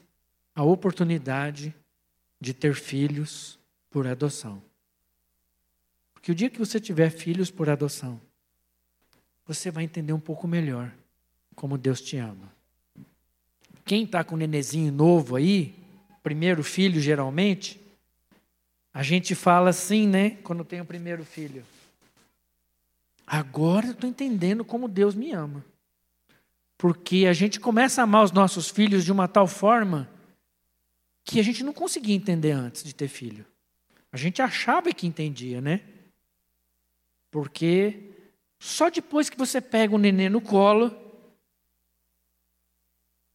a 0.53 0.63
oportunidade 0.63 1.73
de 2.39 2.53
ter 2.53 2.75
filhos 2.75 3.57
por 3.89 4.05
adoção. 4.05 4.61
Porque 6.13 6.31
o 6.31 6.35
dia 6.35 6.49
que 6.49 6.59
você 6.59 6.79
tiver 6.79 7.09
filhos 7.09 7.49
por 7.49 7.69
adoção, 7.69 8.21
você 9.45 9.71
vai 9.71 9.83
entender 9.83 10.13
um 10.13 10.19
pouco 10.19 10.47
melhor 10.47 10.93
como 11.55 11.77
Deus 11.77 12.01
te 12.01 12.17
ama. 12.17 12.53
Quem 13.83 14.03
está 14.03 14.23
com 14.23 14.35
um 14.35 14.37
nenezinho 14.37 14.91
novo 14.91 15.35
aí, 15.35 15.75
primeiro 16.21 16.63
filho 16.63 17.01
geralmente, 17.01 17.81
a 18.93 19.01
gente 19.01 19.33
fala 19.33 19.71
assim, 19.71 20.07
né? 20.07 20.31
Quando 20.43 20.63
tem 20.63 20.79
o 20.79 20.85
primeiro 20.85 21.25
filho. 21.25 21.65
Agora 23.31 23.85
eu 23.85 23.91
estou 23.91 24.09
entendendo 24.09 24.65
como 24.65 24.87
Deus 24.87 25.13
me 25.13 25.31
ama. 25.31 25.63
Porque 26.75 27.27
a 27.27 27.33
gente 27.33 27.59
começa 27.59 28.01
a 28.01 28.03
amar 28.05 28.23
os 28.23 28.31
nossos 28.31 28.69
filhos 28.69 29.05
de 29.05 29.11
uma 29.11 29.27
tal 29.27 29.45
forma 29.45 30.09
que 31.23 31.39
a 31.39 31.43
gente 31.43 31.63
não 31.63 31.71
conseguia 31.71 32.15
entender 32.15 32.53
antes 32.53 32.83
de 32.83 32.95
ter 32.95 33.07
filho. 33.07 33.45
A 34.11 34.17
gente 34.17 34.41
achava 34.41 34.91
que 34.91 35.05
entendia, 35.05 35.61
né? 35.61 35.81
Porque 37.29 38.13
só 38.57 38.89
depois 38.89 39.29
que 39.29 39.37
você 39.37 39.61
pega 39.61 39.93
o 39.93 39.99
nenê 39.99 40.27
no 40.27 40.41
colo, 40.41 40.91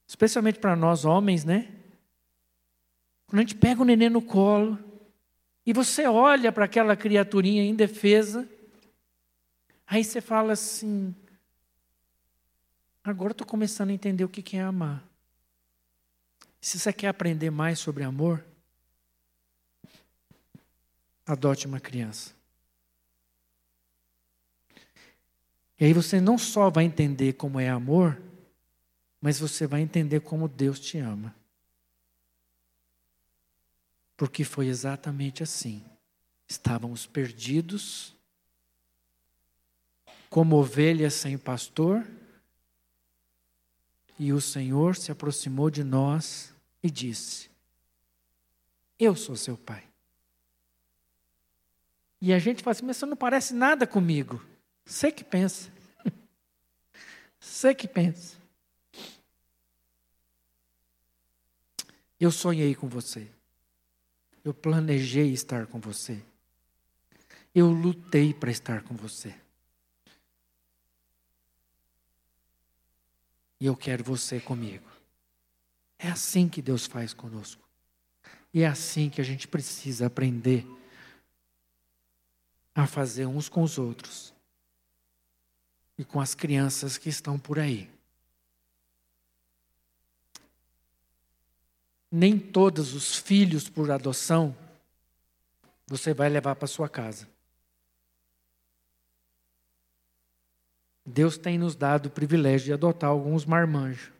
especialmente 0.09 0.59
para 0.59 0.75
nós 0.75 1.05
homens, 1.05 1.45
né? 1.45 1.69
Quando 3.29 3.39
a 3.39 3.43
gente 3.43 3.55
pega 3.55 3.81
o 3.81 3.85
nenê 3.85 4.09
no 4.09 4.21
colo 4.21 4.77
e 5.65 5.73
você 5.73 6.05
olha 6.09 6.51
para 6.51 6.65
aquela 6.65 6.97
criaturinha 6.97 7.65
indefesa, 7.65 8.49
Aí 9.87 10.03
você 10.03 10.21
fala 10.21 10.53
assim: 10.53 11.15
agora 13.03 13.33
estou 13.33 13.47
começando 13.47 13.91
a 13.91 13.95
entender 13.95 14.25
o 14.25 14.29
que 14.29 14.57
é 14.57 14.63
amar. 14.63 15.05
Se 16.61 16.79
você 16.79 16.93
quer 16.93 17.09
aprender 17.09 17.51
mais 17.51 17.79
sobre 17.79 18.05
amor, 18.05 18.45
adote 21.27 21.67
uma 21.67 21.81
criança. 21.81 22.33
E 25.79 25.85
aí 25.85 25.93
você 25.93 26.21
não 26.21 26.39
só 26.39 26.71
vai 26.71 26.85
entender 26.85 27.35
como 27.35 27.61
é 27.61 27.69
amor, 27.69 28.21
mas 29.21 29.39
você 29.39 29.67
vai 29.67 29.81
entender 29.81 30.21
como 30.21 30.49
Deus 30.49 30.79
te 30.79 30.99
ama. 30.99 31.35
Porque 34.17 34.45
foi 34.45 34.69
exatamente 34.69 35.43
assim. 35.43 35.85
Estávamos 36.47 37.07
perdidos, 37.07 38.14
como 40.35 40.57
ovelhas 40.57 41.15
sem 41.15 41.39
pastor, 41.39 42.05
e 44.19 44.33
o 44.33 44.41
Senhor 44.41 44.97
se 44.97 45.13
aproximou 45.13 45.71
de 45.71 45.85
nós 45.85 46.53
e 46.83 46.91
disse: 46.91 47.49
Eu 48.99 49.15
sou 49.15 49.37
seu 49.37 49.57
pai. 49.57 49.85
E 52.21 52.33
a 52.33 52.41
gente 52.41 52.65
fala 52.65 52.73
assim, 52.73 52.85
mas 52.85 52.97
você 52.97 53.07
não 53.07 53.17
parece 53.17 53.55
nada 53.55 53.87
comigo. 53.87 54.45
Você 54.85 55.13
que 55.13 55.23
pensa. 55.23 55.71
Você 57.39 57.73
que 57.73 57.87
pensa. 57.87 58.37
Eu 62.19 62.33
sonhei 62.33 62.75
com 62.75 62.89
você. 62.89 63.31
Eu 64.43 64.53
planejei 64.53 65.33
estar 65.33 65.69
com 65.69 65.79
você. 65.79 66.21
Eu 67.55 67.71
lutei 67.71 68.35
para 68.35 68.51
estar 68.51 68.83
com 68.83 68.97
você. 68.97 69.44
E 73.61 73.67
eu 73.67 73.77
quero 73.77 74.05
você 74.05 74.41
comigo. 74.41 74.89
É 75.99 76.09
assim 76.09 76.49
que 76.49 76.61
Deus 76.61 76.87
faz 76.87 77.15
conosco. 77.15 77.63
E 78.53 78.63
é 78.63 78.67
assim 78.67 79.11
que 79.11 79.21
a 79.21 79.25
gente 79.25 79.49
precisa 79.49 80.07
aprender 80.07 80.67
a 82.75 82.87
fazer 82.87 83.27
uns 83.27 83.49
com 83.49 83.63
os 83.63 83.79
outros 83.79 84.35
e 85.97 86.05
com 86.05 86.21
as 86.21 86.35
crianças 86.35 86.99
que 86.99 87.09
estão 87.09 87.39
por 87.39 87.59
aí. 87.59 87.89
Nem 92.11 92.39
todos 92.39 92.95
os 92.95 93.17
filhos 93.17 93.69
por 93.69 93.91
adoção 93.91 94.57
você 95.87 96.15
vai 96.15 96.29
levar 96.29 96.55
para 96.57 96.67
sua 96.67 96.89
casa. 96.89 97.29
Deus 101.05 101.37
tem 101.37 101.59
nos 101.59 101.75
dado 101.75 102.07
o 102.07 102.11
privilégio 102.11 102.67
de 102.67 102.73
adotar 102.73 103.11
alguns 103.11 103.45
marmanjos. 103.45 104.11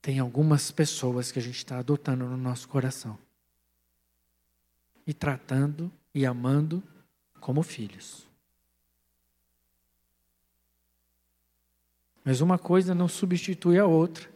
Tem 0.00 0.18
algumas 0.18 0.70
pessoas 0.70 1.30
que 1.30 1.38
a 1.38 1.42
gente 1.42 1.56
está 1.56 1.78
adotando 1.78 2.24
no 2.24 2.36
nosso 2.36 2.66
coração. 2.68 3.18
E 5.06 5.12
tratando 5.12 5.92
e 6.14 6.24
amando 6.24 6.82
como 7.38 7.62
filhos. 7.62 8.26
Mas 12.24 12.40
uma 12.40 12.58
coisa 12.58 12.94
não 12.94 13.08
substitui 13.08 13.78
a 13.78 13.86
outra, 13.86 14.30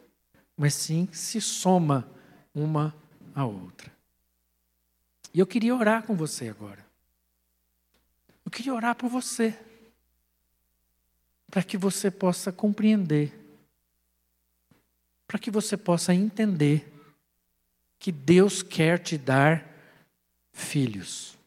mas 0.57 0.75
sim 0.75 1.09
se 1.13 1.41
soma 1.41 2.09
uma 2.55 2.95
à 3.35 3.45
outra. 3.45 3.93
E 5.33 5.39
eu 5.39 5.47
queria 5.47 5.75
orar 5.75 6.03
com 6.03 6.15
você 6.15 6.49
agora. 6.49 6.84
Eu 8.45 8.51
queria 8.51 8.75
orar 8.75 8.95
por 8.95 9.09
você, 9.09 9.59
para 11.51 11.63
que 11.63 11.77
você 11.77 12.11
possa 12.11 12.53
compreender, 12.53 13.33
para 15.27 15.39
que 15.39 15.51
você 15.51 15.77
possa 15.77 16.15
entender 16.15 16.93
que 17.99 18.13
Deus 18.13 18.63
quer 18.63 18.99
te 18.99 19.17
dar 19.17 19.67
filhos. 20.53 21.39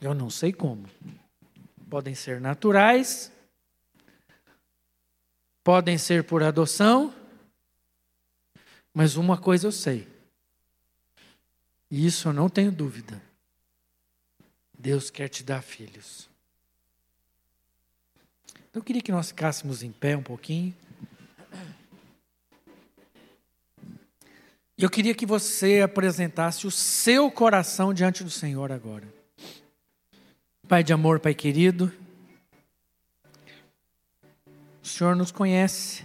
Eu 0.00 0.14
não 0.14 0.28
sei 0.28 0.52
como. 0.52 0.88
Podem 1.88 2.14
ser 2.14 2.40
naturais, 2.40 3.30
podem 5.62 5.96
ser 5.96 6.24
por 6.24 6.42
adoção, 6.42 7.14
mas 8.92 9.16
uma 9.16 9.38
coisa 9.38 9.66
eu 9.66 9.72
sei, 9.72 10.08
e 11.90 12.06
isso 12.06 12.28
eu 12.28 12.32
não 12.32 12.48
tenho 12.48 12.72
dúvida: 12.72 13.22
Deus 14.82 15.10
quer 15.10 15.28
te 15.28 15.44
dar 15.44 15.62
filhos. 15.62 16.28
Então, 18.68 18.80
eu 18.80 18.82
queria 18.82 19.00
que 19.00 19.12
nós 19.12 19.28
ficássemos 19.28 19.80
em 19.84 19.92
pé 19.92 20.16
um 20.16 20.22
pouquinho. 20.24 20.74
Eu 24.76 24.90
queria 24.90 25.14
que 25.14 25.24
você 25.24 25.82
apresentasse 25.82 26.66
o 26.66 26.70
seu 26.72 27.30
coração 27.30 27.94
diante 27.94 28.24
do 28.24 28.30
Senhor 28.30 28.72
agora. 28.72 29.06
Pai 30.66 30.82
de 30.82 30.92
amor, 30.92 31.20
Pai 31.20 31.32
querido, 31.32 31.92
o 34.82 34.86
Senhor 34.86 35.14
nos 35.14 35.30
conhece. 35.30 36.02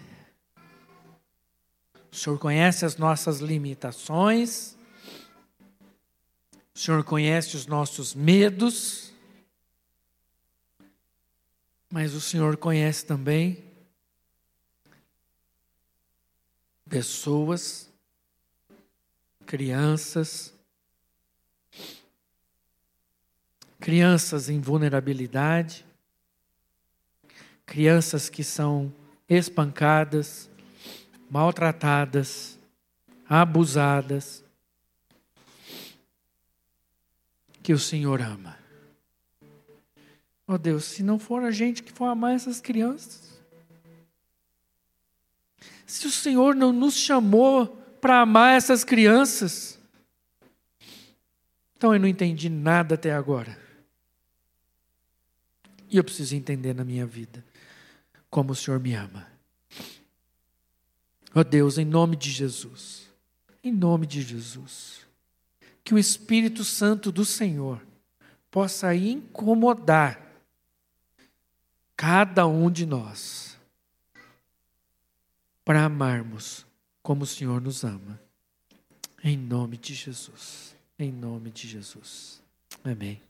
O 2.12 2.16
Senhor 2.16 2.38
conhece 2.38 2.86
as 2.86 2.96
nossas 2.96 3.40
limitações. 3.40 4.77
O 6.78 6.80
Senhor 6.80 7.04
conhece 7.04 7.58
os 7.58 7.66
nossos 7.66 8.14
medos. 8.14 9.12
Mas 11.92 12.14
o 12.14 12.22
Senhor 12.22 12.56
conhece 12.56 13.04
também 13.04 13.66
pessoas, 16.88 17.92
crianças, 19.44 20.54
crianças 23.80 24.48
em 24.48 24.62
vulnerabilidade, 24.62 25.84
crianças 27.66 28.30
que 28.30 28.44
são 28.44 28.94
espancadas, 29.28 30.48
maltratadas, 31.28 32.60
abusadas, 33.28 34.46
que 37.68 37.74
o 37.74 37.78
Senhor 37.78 38.22
ama. 38.22 38.58
Oh 40.48 40.58
Deus, 40.58 40.86
se 40.86 41.04
não 41.04 41.20
for 41.20 41.44
a 41.44 41.52
gente 41.52 41.84
que 41.84 41.92
for 41.92 42.06
amar 42.06 42.34
essas 42.34 42.62
crianças, 42.62 43.38
se 45.86 46.08
o 46.08 46.10
Senhor 46.10 46.56
não 46.56 46.72
nos 46.72 46.96
chamou 46.96 47.68
para 48.00 48.22
amar 48.22 48.56
essas 48.56 48.86
crianças, 48.86 49.78
então 51.76 51.94
eu 51.94 52.00
não 52.00 52.08
entendi 52.08 52.48
nada 52.48 52.96
até 52.96 53.12
agora. 53.12 53.60
E 55.90 55.98
eu 55.98 56.06
preciso 56.06 56.38
entender 56.38 56.74
na 56.74 56.86
minha 56.86 57.06
vida 57.06 57.44
como 58.30 58.54
o 58.54 58.56
Senhor 58.56 58.80
me 58.80 58.94
ama. 58.94 59.28
Ó 61.36 61.42
oh 61.42 61.44
Deus, 61.44 61.78
em 61.78 61.84
nome 61.84 62.16
de 62.16 62.32
Jesus, 62.32 63.10
em 63.62 63.74
nome 63.74 64.08
de 64.08 64.22
Jesus, 64.22 65.06
que 65.88 65.94
o 65.94 65.98
Espírito 65.98 66.66
Santo 66.66 67.14
do 67.14 67.24
Senhor 67.24 67.82
possa 68.52 68.94
incomodar 68.94 70.22
cada 71.96 72.46
um 72.46 72.70
de 72.70 72.86
nós 72.86 73.58
para 75.64 75.86
amarmos 75.86 76.66
como 77.02 77.24
o 77.24 77.26
Senhor 77.26 77.62
nos 77.62 77.86
ama. 77.86 78.20
Em 79.24 79.38
nome 79.38 79.78
de 79.78 79.94
Jesus. 79.94 80.76
Em 81.00 81.10
nome 81.10 81.52
de 81.52 81.70
Jesus. 81.70 82.44
Amém. 82.84 83.22